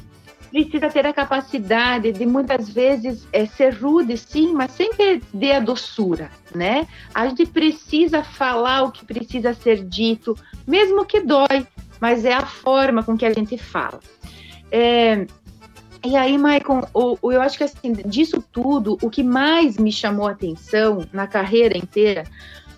precisa 0.52 0.90
ter 0.90 1.06
a 1.06 1.12
capacidade 1.14 2.12
de 2.12 2.26
muitas 2.26 2.68
vezes 2.68 3.26
é, 3.32 3.46
ser 3.46 3.70
rude, 3.70 4.16
sim, 4.18 4.52
mas 4.52 4.72
sem 4.72 4.94
perder 4.94 5.52
a 5.52 5.61
doçura, 5.61 6.30
né? 6.54 6.87
A 7.14 7.26
gente 7.26 7.46
precisa 7.46 8.22
falar 8.22 8.82
o 8.82 8.92
que 8.92 9.04
precisa 9.04 9.54
ser 9.54 9.82
dito, 9.82 10.37
mesmo 10.66 11.06
que 11.06 11.20
dói, 11.20 11.66
mas 12.02 12.24
é 12.24 12.34
a 12.34 12.44
forma 12.44 13.04
com 13.04 13.16
que 13.16 13.24
a 13.24 13.32
gente 13.32 13.56
fala. 13.56 14.00
É, 14.72 15.24
e 16.04 16.16
aí, 16.16 16.36
Maicon, 16.36 16.82
eu 17.22 17.40
acho 17.40 17.56
que 17.56 17.62
assim, 17.62 17.92
disso 17.92 18.42
tudo, 18.50 18.98
o 19.00 19.08
que 19.08 19.22
mais 19.22 19.78
me 19.78 19.92
chamou 19.92 20.26
a 20.26 20.32
atenção 20.32 21.06
na 21.12 21.28
carreira 21.28 21.78
inteira 21.78 22.24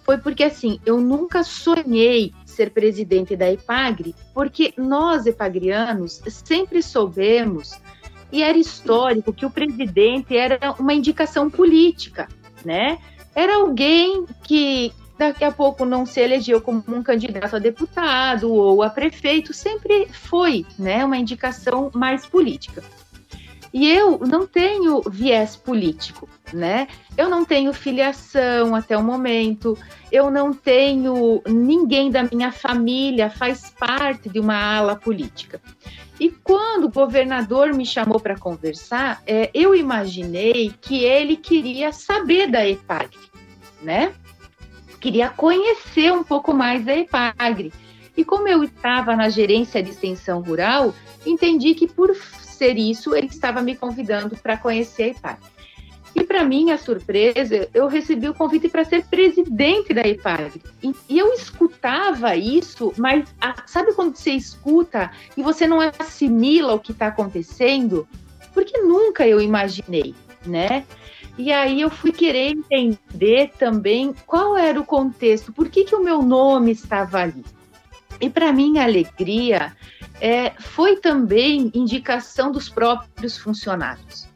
foi 0.03 0.19
porque 0.19 0.45
assim, 0.45 0.79
eu 0.85 1.01
nunca 1.01 1.43
sonhei 1.43 2.35
ser 2.45 2.69
presidente 2.71 3.35
da 3.35 3.51
EPAGRE, 3.51 4.15
porque 4.35 4.75
nós, 4.77 5.25
epagrianos, 5.25 6.21
sempre 6.29 6.83
soubemos, 6.83 7.81
e 8.31 8.43
era 8.43 8.59
histórico, 8.59 9.33
que 9.33 9.47
o 9.47 9.51
presidente 9.51 10.37
era 10.37 10.59
uma 10.79 10.93
indicação 10.93 11.49
política, 11.49 12.29
né? 12.63 12.99
Era 13.35 13.57
alguém 13.57 14.27
que, 14.43 14.93
daqui 15.19 15.45
a 15.45 15.53
pouco 15.53 15.85
não 15.85 16.05
se 16.05 16.21
elegeu 16.21 16.61
como 16.61 16.83
um 16.89 17.03
candidato 17.03 17.57
a 17.57 17.59
deputado 17.59 18.53
ou 18.53 18.83
a 18.83 18.91
prefeito, 18.91 19.53
sempre 19.53 20.09
foi 20.11 20.67
né, 20.79 21.05
uma 21.05 21.17
indicação 21.17 21.91
mais 21.95 22.27
política. 22.27 22.83
E 23.75 23.91
eu 23.91 24.21
não 24.21 24.47
tenho 24.47 25.03
viés 25.11 25.57
político, 25.57 26.29
né? 26.53 26.87
Eu 27.17 27.29
não 27.29 27.45
tenho 27.45 27.73
filiação 27.73 28.73
até 28.73 28.97
o 28.97 29.03
momento, 29.03 29.77
eu 30.13 30.31
não 30.31 30.53
tenho 30.53 31.43
ninguém 31.45 32.09
da 32.09 32.23
minha 32.23 32.53
família 32.53 33.29
faz 33.29 33.71
parte 33.77 34.29
de 34.29 34.39
uma 34.39 34.55
ala 34.55 34.95
política. 34.95 35.61
E 36.21 36.31
quando 36.31 36.85
o 36.85 36.89
governador 36.89 37.75
me 37.75 37.85
chamou 37.85 38.21
para 38.21 38.39
conversar, 38.39 39.21
é, 39.27 39.51
eu 39.53 39.75
imaginei 39.75 40.73
que 40.81 41.03
ele 41.03 41.37
queria 41.37 41.93
saber 41.93 42.49
da 42.49 42.65
EPAG, 42.65 43.19
né? 43.83 44.15
Queria 45.05 45.29
conhecer 45.29 46.11
um 46.11 46.25
pouco 46.25 46.55
mais 46.55 46.83
da 46.83 46.97
EPAGRE. 46.97 47.75
E 48.17 48.25
como 48.25 48.49
eu 48.49 48.65
estava 48.65 49.15
na 49.15 49.29
gerência 49.29 49.83
de 49.83 49.91
extensão 49.91 50.41
rural, 50.41 50.95
entendi 51.27 51.75
que 51.75 51.87
por 51.87 52.17
ser 52.17 52.79
isso, 52.79 53.15
ele 53.15 53.27
estava 53.27 53.61
me 53.61 53.77
convidando 53.77 54.35
para 54.35 54.57
conhecer 54.57 55.03
a 55.03 55.09
EPAGRE. 55.09 55.45
E 56.15 56.25
para 56.25 56.43
minha 56.43 56.79
surpresa, 56.79 57.69
eu 57.75 57.87
recebi 57.87 58.31
o 58.31 58.35
convite 58.35 58.67
para 58.71 58.83
ser 58.83 59.05
presidente 59.05 59.93
da 59.93 60.09
EPAGRE. 60.09 60.63
E 60.83 61.19
eu 61.19 61.35
escutava 61.35 62.35
isso, 62.35 62.91
mas 62.97 63.27
a, 63.39 63.57
sabe 63.67 63.93
quando 63.93 64.17
você 64.17 64.31
escuta 64.31 65.11
e 65.37 65.43
você 65.43 65.67
não 65.67 65.81
assimila 65.83 66.73
o 66.73 66.81
que 66.81 66.93
está 66.93 67.09
acontecendo? 67.09 68.09
Porque 68.55 68.79
nunca 68.79 69.29
eu 69.29 69.39
imaginei, 69.39 70.15
né? 70.47 70.87
E 71.37 71.53
aí 71.53 71.81
eu 71.81 71.91
fui 71.91 72.13
querer 72.13 72.53
entender 72.53 73.51
também 73.59 74.15
qual 74.27 74.57
era 74.57 74.81
o 74.81 74.85
contexto, 74.85 75.53
por 75.53 75.69
que, 75.69 75.85
que 75.85 75.95
o 75.95 76.03
meu 76.03 76.23
nome 76.23 76.71
estava 76.71 77.19
ali. 77.19 77.45
E 78.21 78.31
para 78.31 78.53
minha 78.53 78.85
alegria, 78.85 79.77
é, 80.21 80.51
foi 80.59 80.97
também 80.97 81.73
indicação 81.75 82.53
dos 82.53 82.69
próprios 82.69 83.37
funcionários. 83.37 84.29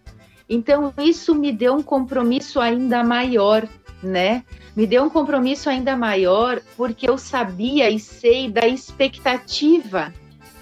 Então, 0.49 0.93
isso 0.99 1.35
me 1.35 1.53
deu 1.53 1.75
um 1.75 1.83
compromisso 1.83 2.59
ainda 2.59 3.05
maior, 3.05 3.69
né? 4.03 4.45
Me 4.75 4.87
deu 4.87 5.05
um 5.05 5.11
compromisso 5.11 5.69
ainda 5.69 5.97
maior, 5.97 6.61
porque 6.77 7.09
eu 7.09 7.19
sabia 7.19 7.91
e 7.91 7.99
sei 8.01 8.51
da 8.51 8.67
expectativa 8.67 10.13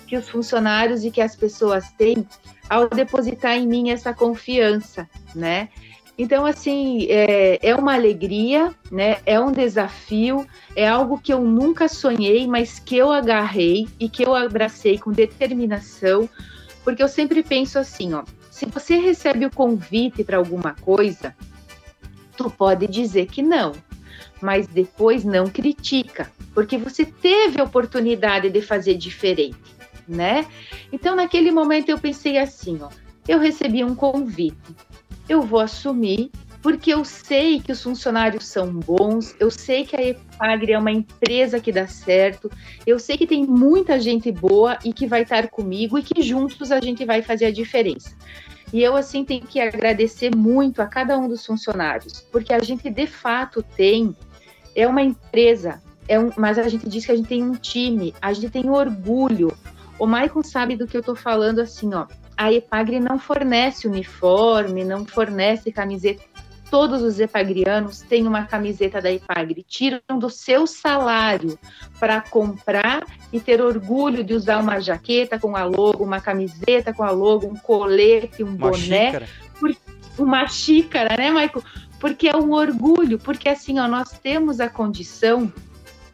que 0.06 0.16
os 0.16 0.28
funcionários 0.28 1.04
e 1.04 1.10
que 1.10 1.20
as 1.20 1.34
pessoas 1.36 1.90
têm 1.92 2.26
ao 2.68 2.88
depositar 2.88 3.56
em 3.56 3.66
mim 3.66 3.90
essa 3.90 4.12
confiança, 4.12 5.08
né? 5.34 5.68
Então, 6.18 6.46
assim, 6.46 7.06
é, 7.10 7.58
é 7.60 7.74
uma 7.74 7.94
alegria, 7.94 8.74
né? 8.90 9.18
É 9.26 9.38
um 9.38 9.52
desafio, 9.52 10.46
é 10.74 10.88
algo 10.88 11.20
que 11.20 11.32
eu 11.32 11.42
nunca 11.42 11.88
sonhei, 11.88 12.46
mas 12.46 12.78
que 12.78 12.96
eu 12.96 13.12
agarrei 13.12 13.86
e 14.00 14.08
que 14.08 14.24
eu 14.24 14.34
abracei 14.34 14.98
com 14.98 15.12
determinação, 15.12 16.28
porque 16.82 17.02
eu 17.02 17.08
sempre 17.08 17.42
penso 17.42 17.78
assim, 17.78 18.14
ó, 18.14 18.24
se 18.50 18.64
você 18.64 18.96
recebe 18.96 19.44
o 19.44 19.50
convite 19.50 20.24
para 20.24 20.38
alguma 20.38 20.74
coisa, 20.80 21.36
tu 22.36 22.48
pode 22.50 22.86
dizer 22.86 23.26
que 23.26 23.42
não, 23.42 23.72
mas 24.40 24.66
depois 24.66 25.22
não 25.22 25.48
critica, 25.48 26.30
porque 26.54 26.78
você 26.78 27.04
teve 27.04 27.60
a 27.60 27.64
oportunidade 27.64 28.48
de 28.48 28.62
fazer 28.62 28.94
diferente, 28.94 29.76
né? 30.08 30.46
Então, 30.90 31.14
naquele 31.14 31.50
momento 31.50 31.90
eu 31.90 31.98
pensei 31.98 32.38
assim, 32.38 32.78
ó, 32.80 32.88
eu 33.28 33.38
recebi 33.38 33.84
um 33.84 33.94
convite, 33.94 34.56
eu 35.28 35.42
vou 35.42 35.60
assumir, 35.60 36.30
porque 36.62 36.92
eu 36.92 37.04
sei 37.04 37.60
que 37.60 37.70
os 37.70 37.82
funcionários 37.82 38.46
são 38.46 38.72
bons, 38.72 39.34
eu 39.38 39.50
sei 39.50 39.84
que 39.84 39.96
a 39.96 40.02
EPAGRE 40.02 40.72
é 40.72 40.78
uma 40.78 40.90
empresa 40.90 41.60
que 41.60 41.70
dá 41.70 41.86
certo, 41.86 42.50
eu 42.86 42.98
sei 42.98 43.16
que 43.16 43.26
tem 43.26 43.46
muita 43.46 44.00
gente 44.00 44.32
boa 44.32 44.78
e 44.84 44.92
que 44.92 45.06
vai 45.06 45.22
estar 45.22 45.48
comigo 45.48 45.98
e 45.98 46.02
que 46.02 46.22
juntos 46.22 46.72
a 46.72 46.80
gente 46.80 47.04
vai 47.04 47.22
fazer 47.22 47.46
a 47.46 47.52
diferença. 47.52 48.16
E 48.72 48.82
eu, 48.82 48.96
assim, 48.96 49.24
tenho 49.24 49.42
que 49.42 49.60
agradecer 49.60 50.34
muito 50.34 50.82
a 50.82 50.86
cada 50.86 51.16
um 51.16 51.28
dos 51.28 51.46
funcionários, 51.46 52.20
porque 52.32 52.52
a 52.52 52.58
gente 52.58 52.90
de 52.90 53.06
fato 53.06 53.62
tem, 53.62 54.14
é 54.74 54.88
uma 54.88 55.02
empresa, 55.02 55.80
é 56.08 56.18
um, 56.18 56.30
mas 56.36 56.58
a 56.58 56.68
gente 56.68 56.88
diz 56.88 57.06
que 57.06 57.12
a 57.12 57.16
gente 57.16 57.28
tem 57.28 57.44
um 57.44 57.54
time, 57.54 58.12
a 58.20 58.32
gente 58.32 58.50
tem 58.50 58.68
orgulho. 58.68 59.56
O 59.98 60.06
Maicon 60.06 60.42
sabe 60.42 60.76
do 60.76 60.86
que 60.86 60.96
eu 60.96 61.00
estou 61.00 61.14
falando, 61.14 61.60
assim, 61.60 61.94
ó 61.94 62.06
a 62.36 62.52
EPAGRE 62.52 63.00
não 63.00 63.18
fornece 63.18 63.88
uniforme, 63.88 64.84
não 64.84 65.06
fornece 65.06 65.72
camiseta. 65.72 66.22
Todos 66.70 67.00
os 67.02 67.20
epagrianos 67.20 68.00
têm 68.00 68.26
uma 68.26 68.44
camiseta 68.44 69.00
da 69.00 69.10
EPAGRE, 69.10 69.64
tiram 69.66 70.18
do 70.18 70.28
seu 70.28 70.66
salário 70.66 71.56
para 71.98 72.20
comprar 72.20 73.04
e 73.32 73.38
ter 73.38 73.62
orgulho 73.62 74.24
de 74.24 74.34
usar 74.34 74.58
uma 74.58 74.80
jaqueta 74.80 75.38
com 75.38 75.56
a 75.56 75.64
logo, 75.64 76.04
uma 76.04 76.20
camiseta 76.20 76.92
com 76.92 77.04
a 77.04 77.10
logo, 77.10 77.46
um 77.46 77.54
colete, 77.54 78.42
um 78.42 78.48
uma 78.48 78.70
boné, 78.70 78.76
xícara. 78.76 79.28
Por, 79.60 79.76
uma 80.18 80.48
xícara, 80.48 81.16
né, 81.16 81.30
Michael? 81.30 81.62
Porque 82.00 82.28
é 82.28 82.36
um 82.36 82.52
orgulho, 82.52 83.18
porque 83.18 83.48
assim, 83.48 83.78
ó, 83.78 83.86
nós 83.86 84.10
temos 84.18 84.58
a 84.60 84.68
condição 84.68 85.50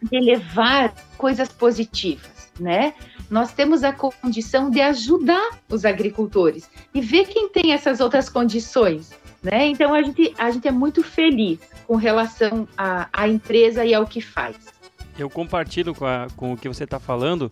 de 0.02 0.20
levar 0.20 0.92
coisas 1.16 1.48
positivas 1.48 2.32
né? 2.60 2.94
Nós 3.32 3.50
temos 3.50 3.82
a 3.82 3.94
condição 3.94 4.68
de 4.68 4.78
ajudar 4.82 5.58
os 5.70 5.86
agricultores 5.86 6.68
e 6.92 7.00
ver 7.00 7.24
quem 7.28 7.48
tem 7.48 7.72
essas 7.72 7.98
outras 7.98 8.28
condições, 8.28 9.10
né? 9.42 9.68
Então 9.68 9.94
a 9.94 10.02
gente, 10.02 10.34
a 10.36 10.50
gente 10.50 10.68
é 10.68 10.70
muito 10.70 11.02
feliz 11.02 11.58
com 11.86 11.96
relação 11.96 12.68
à, 12.76 13.26
empresa 13.26 13.86
e 13.86 13.94
ao 13.94 14.06
que 14.06 14.20
faz. 14.20 14.56
Eu 15.18 15.30
compartilho 15.30 15.94
com, 15.94 16.04
a, 16.04 16.26
com 16.36 16.52
o 16.52 16.58
que 16.58 16.68
você 16.68 16.84
está 16.84 17.00
falando 17.00 17.50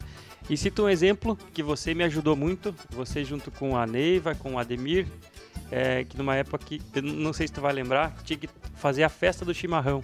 e 0.50 0.54
cito 0.54 0.82
um 0.82 0.88
exemplo 0.90 1.34
que 1.54 1.62
você 1.62 1.94
me 1.94 2.04
ajudou 2.04 2.36
muito, 2.36 2.74
você 2.90 3.24
junto 3.24 3.50
com 3.50 3.74
a 3.74 3.86
Neiva, 3.86 4.34
com 4.34 4.56
o 4.56 4.58
Ademir, 4.58 5.06
é, 5.70 6.04
que 6.04 6.14
numa 6.14 6.36
época 6.36 6.58
que, 6.58 6.78
não 7.00 7.32
sei 7.32 7.46
se 7.46 7.54
tu 7.54 7.62
vai 7.62 7.72
lembrar, 7.72 8.14
tinha 8.22 8.38
que 8.38 8.50
fazer 8.74 9.02
a 9.02 9.08
festa 9.08 9.46
do 9.46 9.54
chimarrão. 9.54 10.02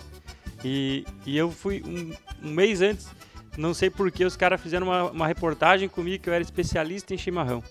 E, 0.65 1.05
e 1.27 1.37
eu 1.37 1.51
fui 1.51 1.83
um, 1.87 2.49
um 2.49 2.51
mês 2.51 2.81
antes, 2.81 3.09
não 3.57 3.75
sei 3.75 3.91
porquê, 3.91 4.25
os 4.25 4.37
caras 4.37 4.61
fizeram 4.61 4.87
uma, 4.87 5.11
uma 5.11 5.27
reportagem 5.27 5.89
comigo 5.89 6.23
que 6.23 6.29
eu 6.29 6.35
era 6.35 6.43
especialista 6.43 7.15
em 7.15 7.19
chimarrão. 7.19 7.63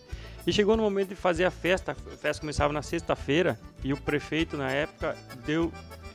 E 0.48 0.54
chegou 0.54 0.78
no 0.78 0.84
momento 0.84 1.10
de 1.10 1.16
fazer 1.16 1.46
a 1.46 1.52
festa, 1.52 1.94
a 1.94 2.18
festa 2.18 2.40
começava 2.40 2.72
na 2.72 2.82
sexta-feira 2.82 3.60
e 3.84 3.92
o 3.92 3.98
prefeito 3.98 4.56
na 4.56 4.70
época 4.70 5.18
deu 5.46 5.72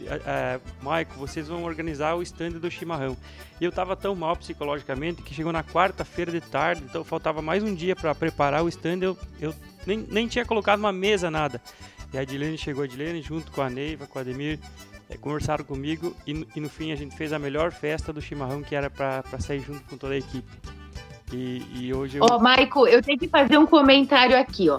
é, 0.06 0.60
Maico, 0.82 1.14
vocês 1.18 1.48
vão 1.48 1.64
organizar 1.64 2.14
o 2.14 2.22
stand 2.22 2.52
do 2.52 2.70
chimarrão. 2.70 3.16
E 3.60 3.64
eu 3.64 3.72
tava 3.72 3.96
tão 3.96 4.14
mal 4.14 4.36
psicologicamente 4.36 5.22
que 5.22 5.34
chegou 5.34 5.52
na 5.52 5.62
quarta-feira 5.62 6.30
de 6.30 6.40
tarde, 6.40 6.82
então 6.84 7.04
faltava 7.04 7.42
mais 7.42 7.62
um 7.62 7.74
dia 7.74 7.94
para 7.94 8.14
preparar 8.14 8.62
o 8.62 8.68
stand, 8.68 9.00
eu, 9.02 9.18
eu 9.40 9.54
nem, 9.86 9.98
nem 9.98 10.28
tinha 10.28 10.44
colocado 10.44 10.78
uma 10.78 10.92
mesa, 10.92 11.30
nada. 11.30 11.60
E 12.12 12.18
a 12.18 12.22
Adilene 12.22 12.58
chegou, 12.58 12.82
a 12.82 12.86
Adilene, 12.86 13.22
junto 13.22 13.52
com 13.52 13.62
a 13.62 13.70
Neiva, 13.70 14.06
com 14.06 14.18
o 14.18 14.22
Ademir, 14.22 14.58
é, 15.10 15.16
conversaram 15.16 15.64
comigo 15.64 16.16
e, 16.26 16.46
e, 16.54 16.60
no 16.60 16.68
fim 16.68 16.92
a 16.92 16.96
gente 16.96 17.16
fez 17.16 17.32
a 17.32 17.38
melhor 17.38 17.72
festa 17.72 18.12
do 18.12 18.22
chimarrão 18.22 18.62
que 18.62 18.76
era 18.76 18.88
para 18.88 19.22
sair 19.40 19.60
junto 19.60 19.82
com 19.82 19.96
toda 19.98 20.14
a 20.14 20.18
equipe. 20.18 20.48
E, 21.32 21.62
e 21.74 21.92
hoje 21.92 22.18
eu... 22.18 22.26
Oh, 22.28 22.38
Maico, 22.38 22.86
eu 22.86 23.02
tenho 23.02 23.18
que 23.18 23.28
fazer 23.28 23.58
um 23.58 23.66
comentário 23.66 24.38
aqui, 24.38 24.70
ó. 24.70 24.78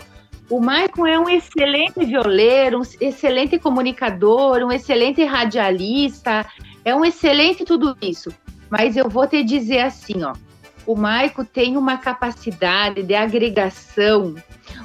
O 0.50 0.60
Maicon 0.60 1.08
é 1.08 1.18
um 1.18 1.30
excelente 1.30 2.04
violeiro, 2.04 2.80
um 2.80 2.84
excelente 3.00 3.58
comunicador, 3.58 4.58
um 4.64 4.72
excelente 4.72 5.24
radialista, 5.24 6.46
é 6.84 6.94
um 6.94 7.06
excelente 7.06 7.64
tudo 7.64 7.96
isso. 8.02 8.34
Mas 8.70 8.98
eu 8.98 9.08
vou 9.08 9.26
te 9.28 9.44
dizer 9.44 9.80
assim, 9.80 10.24
ó, 10.24 10.34
o 10.86 10.94
Maico 10.94 11.46
tem 11.46 11.78
uma 11.78 11.98
capacidade 11.98 13.02
de 13.02 13.16
agregação, 13.16 14.36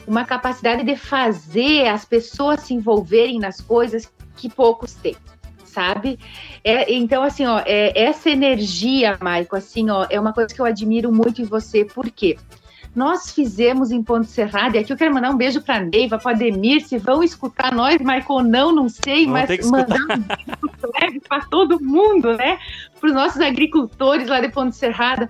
uma 0.06 0.24
capacidade 0.24 0.84
de 0.84 0.94
fazer 0.94 1.88
as 1.88 2.04
pessoas 2.04 2.60
se 2.60 2.72
envolverem 2.72 3.40
nas 3.40 3.60
coisas 3.60 4.08
que 4.36 4.48
poucos 4.48 4.94
têm 4.94 5.16
sabe? 5.76 6.18
É, 6.64 6.90
então, 6.94 7.22
assim, 7.22 7.44
ó, 7.44 7.60
é, 7.66 7.92
essa 7.94 8.30
energia, 8.30 9.18
Maico, 9.20 9.54
assim, 9.54 9.90
ó, 9.90 10.06
é 10.08 10.18
uma 10.18 10.32
coisa 10.32 10.54
que 10.54 10.58
eu 10.58 10.64
admiro 10.64 11.12
muito 11.12 11.42
em 11.42 11.44
você, 11.44 11.84
por 11.84 12.10
quê? 12.10 12.38
Nós 12.94 13.30
fizemos 13.30 13.90
em 13.90 14.02
Ponte 14.02 14.26
Serrada, 14.26 14.78
e 14.78 14.80
aqui 14.80 14.90
eu 14.90 14.96
quero 14.96 15.12
mandar 15.12 15.30
um 15.30 15.36
beijo 15.36 15.60
para 15.60 15.80
Neiva, 15.80 16.18
para 16.18 16.32
Ademir, 16.32 16.82
se 16.86 16.96
vão 16.96 17.22
escutar 17.22 17.74
nós, 17.74 17.98
Michael, 17.98 18.42
não, 18.42 18.72
não 18.72 18.88
sei, 18.88 19.26
Vamos 19.26 19.48
mas 19.48 19.70
mandar 19.70 20.00
um 20.00 20.90
beijo 20.98 21.20
para 21.28 21.44
todo 21.44 21.78
mundo, 21.78 22.34
né? 22.38 22.58
Para 22.98 23.08
os 23.10 23.14
nossos 23.14 23.40
agricultores 23.42 24.28
lá 24.28 24.40
de 24.40 24.48
Ponte 24.48 24.74
Serrada, 24.74 25.28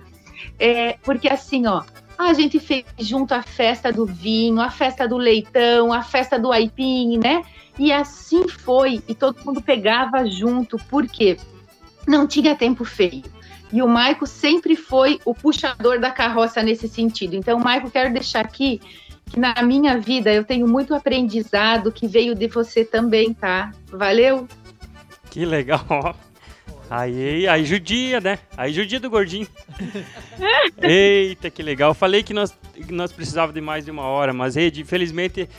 é, 0.57 0.93
porque 1.03 1.27
assim, 1.27 1.67
ó, 1.67 1.83
a 2.17 2.33
gente 2.33 2.59
fez 2.59 2.85
junto 2.99 3.33
a 3.33 3.41
festa 3.41 3.91
do 3.91 4.05
vinho, 4.05 4.59
a 4.59 4.69
festa 4.69 5.07
do 5.07 5.17
leitão, 5.17 5.93
a 5.93 6.01
festa 6.01 6.39
do 6.39 6.51
aipim, 6.51 7.17
né? 7.17 7.43
E 7.77 7.91
assim 7.91 8.47
foi, 8.47 9.03
e 9.07 9.13
todo 9.13 9.43
mundo 9.45 9.61
pegava 9.61 10.25
junto, 10.25 10.77
porque 10.89 11.37
não 12.07 12.25
tinha 12.25 12.55
tempo 12.55 12.83
feio. 12.83 13.23
E 13.71 13.81
o 13.81 13.87
Maico 13.87 14.25
sempre 14.25 14.75
foi 14.75 15.19
o 15.25 15.35
puxador 15.35 15.99
da 15.99 16.09
carroça 16.09 16.63
nesse 16.63 16.87
sentido. 16.87 17.35
Então, 17.35 17.59
Maico, 17.59 17.91
quero 17.91 18.11
deixar 18.11 18.41
aqui 18.41 18.81
que 19.25 19.39
na 19.39 19.61
minha 19.61 19.99
vida 19.99 20.33
eu 20.33 20.43
tenho 20.43 20.67
muito 20.67 20.95
aprendizado 20.95 21.91
que 21.91 22.07
veio 22.07 22.33
de 22.33 22.47
você 22.47 22.85
também, 22.85 23.33
tá? 23.33 23.71
Valeu? 23.91 24.47
Que 25.29 25.45
legal. 25.45 26.15
Aí, 26.89 27.47
aí 27.47 27.65
judia, 27.65 28.21
né? 28.21 28.39
Aí 28.55 28.71
judia 28.71 28.99
do 28.99 29.09
gordinho. 29.09 29.47
Eita, 30.81 31.49
que 31.49 31.61
legal. 31.61 31.93
Falei 31.93 32.23
que 32.23 32.33
nós, 32.33 32.57
nós 32.89 33.11
precisávamos 33.11 33.53
de 33.53 33.61
mais 33.61 33.85
de 33.85 33.91
uma 33.91 34.03
hora, 34.03 34.33
mas, 34.33 34.55
Ed, 34.55 34.81
infelizmente, 34.81 35.49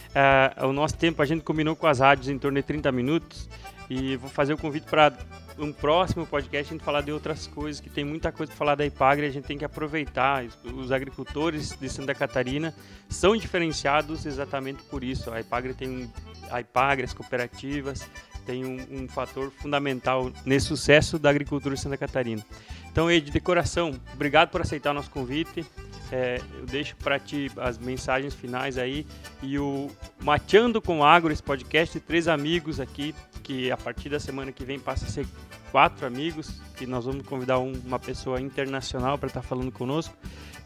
uh, 0.61 0.67
o 0.67 0.73
nosso 0.73 0.97
tempo, 0.97 1.21
a 1.21 1.27
gente 1.27 1.43
combinou 1.43 1.77
com 1.77 1.87
as 1.87 2.01
rádios 2.01 2.29
em 2.29 2.39
torno 2.39 2.57
de 2.57 2.63
30 2.63 2.91
minutos. 2.93 3.49
E 3.91 4.17
vou 4.17 4.29
fazer 4.29 4.53
o 4.53 4.59
convite 4.59 4.85
para 4.85 5.13
um 5.59 5.73
próximo 5.73 6.27
podcast 6.27 6.73
a 6.73 6.77
gente 6.77 6.85
falar 6.85 7.01
de 7.01 7.11
outras 7.11 7.47
coisas, 7.47 7.81
que 7.81 7.89
tem 7.89 8.05
muita 8.05 8.31
coisa 8.31 8.51
para 8.51 8.59
falar 8.59 8.75
da 8.75 8.85
Ipagre, 8.85 9.27
a 9.27 9.31
gente 9.31 9.47
tem 9.47 9.57
que 9.57 9.65
aproveitar. 9.65 10.45
Os 10.77 10.93
agricultores 10.93 11.77
de 11.79 11.89
Santa 11.89 12.15
Catarina 12.15 12.75
são 13.09 13.35
diferenciados 13.35 14.27
exatamente 14.27 14.83
por 14.85 15.03
isso. 15.03 15.31
A 15.31 15.41
Ipagre 15.41 15.73
tem 15.73 16.13
a 16.51 16.61
Ipagre, 16.61 17.05
as 17.05 17.15
cooperativas, 17.15 18.07
tem 18.49 18.65
um, 18.65 19.03
um, 19.03 19.09
fator 19.09 19.51
fundamental 19.51 20.33
nesse 20.47 20.69
sucesso 20.69 21.19
da 21.19 21.29
agricultura 21.29 21.75
de 21.75 21.81
Santa 21.83 21.99
Catarina. 21.99 22.43
Então, 22.91 23.11
Ed, 23.11 23.31
de 23.31 23.41
coração, 23.41 23.93
obrigado 24.15 24.49
por 24.49 24.63
aceitar 24.63 24.93
o 24.93 24.95
nosso 24.95 25.11
convite. 25.11 25.67
É, 26.11 26.41
eu 26.59 26.65
deixo 26.65 26.97
para 26.97 27.19
ti 27.19 27.53
as 27.59 27.77
mensagens 27.77 28.33
finais 28.33 28.79
aí 28.79 29.07
e 29.43 29.59
o 29.59 29.91
Mateando 30.23 30.81
com 30.81 31.05
Agro, 31.05 31.31
esse 31.31 31.43
podcast 31.43 31.99
de 31.99 32.03
três 32.03 32.27
amigos 32.27 32.81
aqui 32.81 33.15
que 33.43 33.71
a 33.71 33.77
partir 33.77 34.09
da 34.09 34.19
semana 34.19 34.51
que 34.51 34.65
vem 34.65 34.81
passa 34.81 35.05
a 35.05 35.09
ser 35.09 35.27
quatro 35.71 36.07
amigos, 36.07 36.61
que 36.77 36.87
nós 36.87 37.05
vamos 37.05 37.27
convidar 37.27 37.59
um, 37.59 37.73
uma 37.85 37.99
pessoa 37.99 38.41
internacional 38.41 39.19
para 39.19 39.29
estar 39.29 39.41
tá 39.41 39.47
falando 39.47 39.71
conosco. 39.71 40.15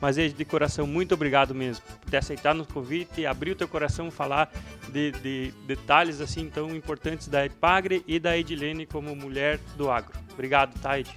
Mas, 0.00 0.18
Ed, 0.18 0.34
de 0.34 0.44
coração, 0.44 0.84
muito 0.84 1.14
obrigado 1.14 1.54
mesmo 1.54 1.84
por 2.00 2.10
ter 2.10 2.16
aceitado 2.16 2.60
o 2.60 2.66
convite, 2.66 3.24
abrir 3.24 3.52
o 3.52 3.54
teu 3.54 3.68
coração, 3.68 4.10
falar 4.10 4.50
de, 4.88 5.12
de 5.12 5.54
detalhes 5.64 6.20
assim 6.20 6.50
tão 6.50 6.74
importantes 6.74 7.28
da 7.28 7.46
Epagre 7.46 8.02
e 8.06 8.18
da 8.18 8.36
Edilene 8.36 8.84
como 8.84 9.14
mulher 9.14 9.60
do 9.76 9.90
agro. 9.90 10.12
Obrigado, 10.32 10.76
tá, 10.80 10.98
Ed? 10.98 11.08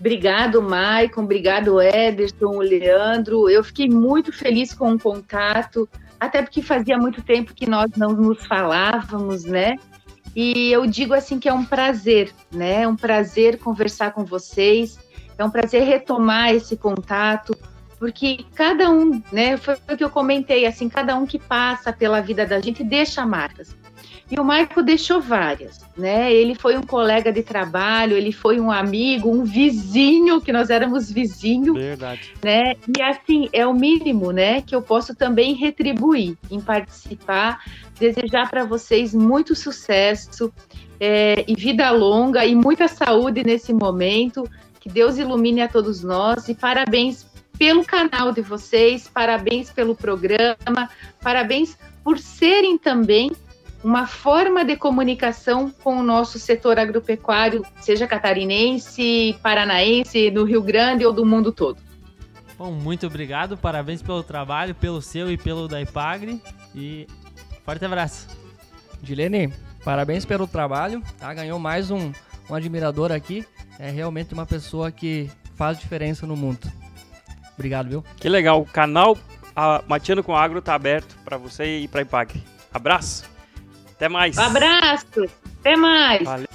Obrigado, 0.00 0.60
Maicon. 0.60 1.22
Obrigado, 1.22 1.80
Ederson, 1.80 2.58
Leandro. 2.58 3.48
Eu 3.48 3.62
fiquei 3.62 3.88
muito 3.88 4.32
feliz 4.32 4.74
com 4.74 4.92
o 4.92 4.98
contato, 4.98 5.88
até 6.18 6.42
porque 6.42 6.60
fazia 6.60 6.98
muito 6.98 7.22
tempo 7.22 7.54
que 7.54 7.70
nós 7.70 7.92
não 7.96 8.10
nos 8.10 8.44
falávamos, 8.44 9.44
né? 9.44 9.76
E 10.34 10.72
eu 10.72 10.86
digo 10.86 11.12
assim 11.12 11.38
que 11.38 11.48
é 11.48 11.52
um 11.52 11.64
prazer, 11.64 12.32
né? 12.50 12.82
É 12.82 12.88
um 12.88 12.96
prazer 12.96 13.58
conversar 13.58 14.12
com 14.12 14.24
vocês, 14.24 14.98
é 15.36 15.44
um 15.44 15.50
prazer 15.50 15.82
retomar 15.82 16.54
esse 16.54 16.76
contato, 16.76 17.56
porque 17.98 18.44
cada 18.54 18.90
um, 18.90 19.22
né? 19.30 19.56
Foi 19.56 19.74
o 19.74 19.96
que 19.96 20.04
eu 20.04 20.10
comentei, 20.10 20.66
assim, 20.66 20.88
cada 20.88 21.16
um 21.16 21.26
que 21.26 21.38
passa 21.38 21.92
pela 21.92 22.20
vida 22.20 22.46
da 22.46 22.60
gente 22.60 22.82
deixa 22.82 23.26
marcas. 23.26 23.76
E 24.30 24.38
o 24.40 24.44
Marco 24.44 24.82
deixou 24.82 25.20
várias, 25.20 25.80
né? 25.96 26.32
Ele 26.32 26.54
foi 26.54 26.76
um 26.76 26.82
colega 26.82 27.32
de 27.32 27.42
trabalho, 27.42 28.16
ele 28.16 28.32
foi 28.32 28.58
um 28.58 28.70
amigo, 28.70 29.30
um 29.30 29.44
vizinho, 29.44 30.40
que 30.40 30.52
nós 30.52 30.70
éramos 30.70 31.10
vizinhos. 31.10 31.76
Verdade. 31.76 32.32
Né? 32.42 32.74
E 32.96 33.02
assim, 33.02 33.48
é 33.52 33.66
o 33.66 33.74
mínimo, 33.74 34.32
né, 34.32 34.62
que 34.62 34.74
eu 34.74 34.80
posso 34.80 35.14
também 35.14 35.54
retribuir 35.54 36.36
em 36.50 36.60
participar 36.60 37.60
desejar 37.98 38.50
para 38.50 38.64
vocês 38.64 39.14
muito 39.14 39.54
sucesso 39.54 40.52
é, 40.98 41.44
e 41.46 41.54
vida 41.54 41.88
longa 41.90 42.44
e 42.44 42.54
muita 42.54 42.88
saúde 42.88 43.44
nesse 43.44 43.72
momento. 43.72 44.48
Que 44.80 44.88
Deus 44.88 45.16
ilumine 45.16 45.60
a 45.60 45.68
todos 45.68 46.02
nós 46.02 46.48
e 46.48 46.54
parabéns 46.54 47.24
pelo 47.56 47.84
canal 47.84 48.32
de 48.32 48.40
vocês, 48.40 49.08
parabéns 49.08 49.70
pelo 49.70 49.94
programa, 49.94 50.90
parabéns 51.20 51.78
por 52.02 52.18
serem 52.18 52.76
também 52.76 53.30
uma 53.82 54.06
forma 54.06 54.64
de 54.64 54.76
comunicação 54.76 55.70
com 55.70 55.98
o 55.98 56.02
nosso 56.02 56.38
setor 56.38 56.78
agropecuário, 56.78 57.64
seja 57.80 58.06
catarinense, 58.06 59.36
paranaense, 59.42 60.30
do 60.30 60.44
Rio 60.44 60.62
Grande 60.62 61.04
ou 61.04 61.12
do 61.12 61.26
mundo 61.26 61.52
todo. 61.52 61.78
Bom, 62.56 62.70
muito 62.70 63.06
obrigado, 63.06 63.56
parabéns 63.56 64.02
pelo 64.02 64.22
trabalho, 64.22 64.74
pelo 64.74 65.02
seu 65.02 65.30
e 65.32 65.36
pelo 65.36 65.66
da 65.66 65.80
Ipagre. 65.80 66.40
E 66.74 67.06
Forte 67.64 67.84
abraço. 67.84 68.26
Dilene, 69.00 69.52
parabéns 69.84 70.24
pelo 70.24 70.46
trabalho, 70.46 71.02
tá? 71.18 71.32
Ganhou 71.32 71.58
mais 71.58 71.90
um, 71.90 72.12
um 72.50 72.54
admirador 72.54 73.12
aqui. 73.12 73.46
É 73.78 73.90
realmente 73.90 74.34
uma 74.34 74.46
pessoa 74.46 74.90
que 74.90 75.30
faz 75.54 75.78
diferença 75.78 76.26
no 76.26 76.36
mundo. 76.36 76.70
Obrigado, 77.54 77.88
viu? 77.88 78.04
Que 78.16 78.28
legal. 78.28 78.60
O 78.60 78.66
canal 78.66 79.16
a 79.54 79.82
Matiano 79.86 80.24
com 80.24 80.36
Agro 80.36 80.60
tá 80.60 80.74
aberto 80.74 81.16
para 81.24 81.36
você 81.36 81.80
e 81.80 81.88
para 81.88 82.02
Impag. 82.02 82.42
Abraço. 82.72 83.31
Até 84.02 84.08
mais. 84.08 84.36
Um 84.36 84.42
abraço. 84.42 85.28
Até 85.60 85.76
mais. 85.76 86.24
Valeu. 86.24 86.51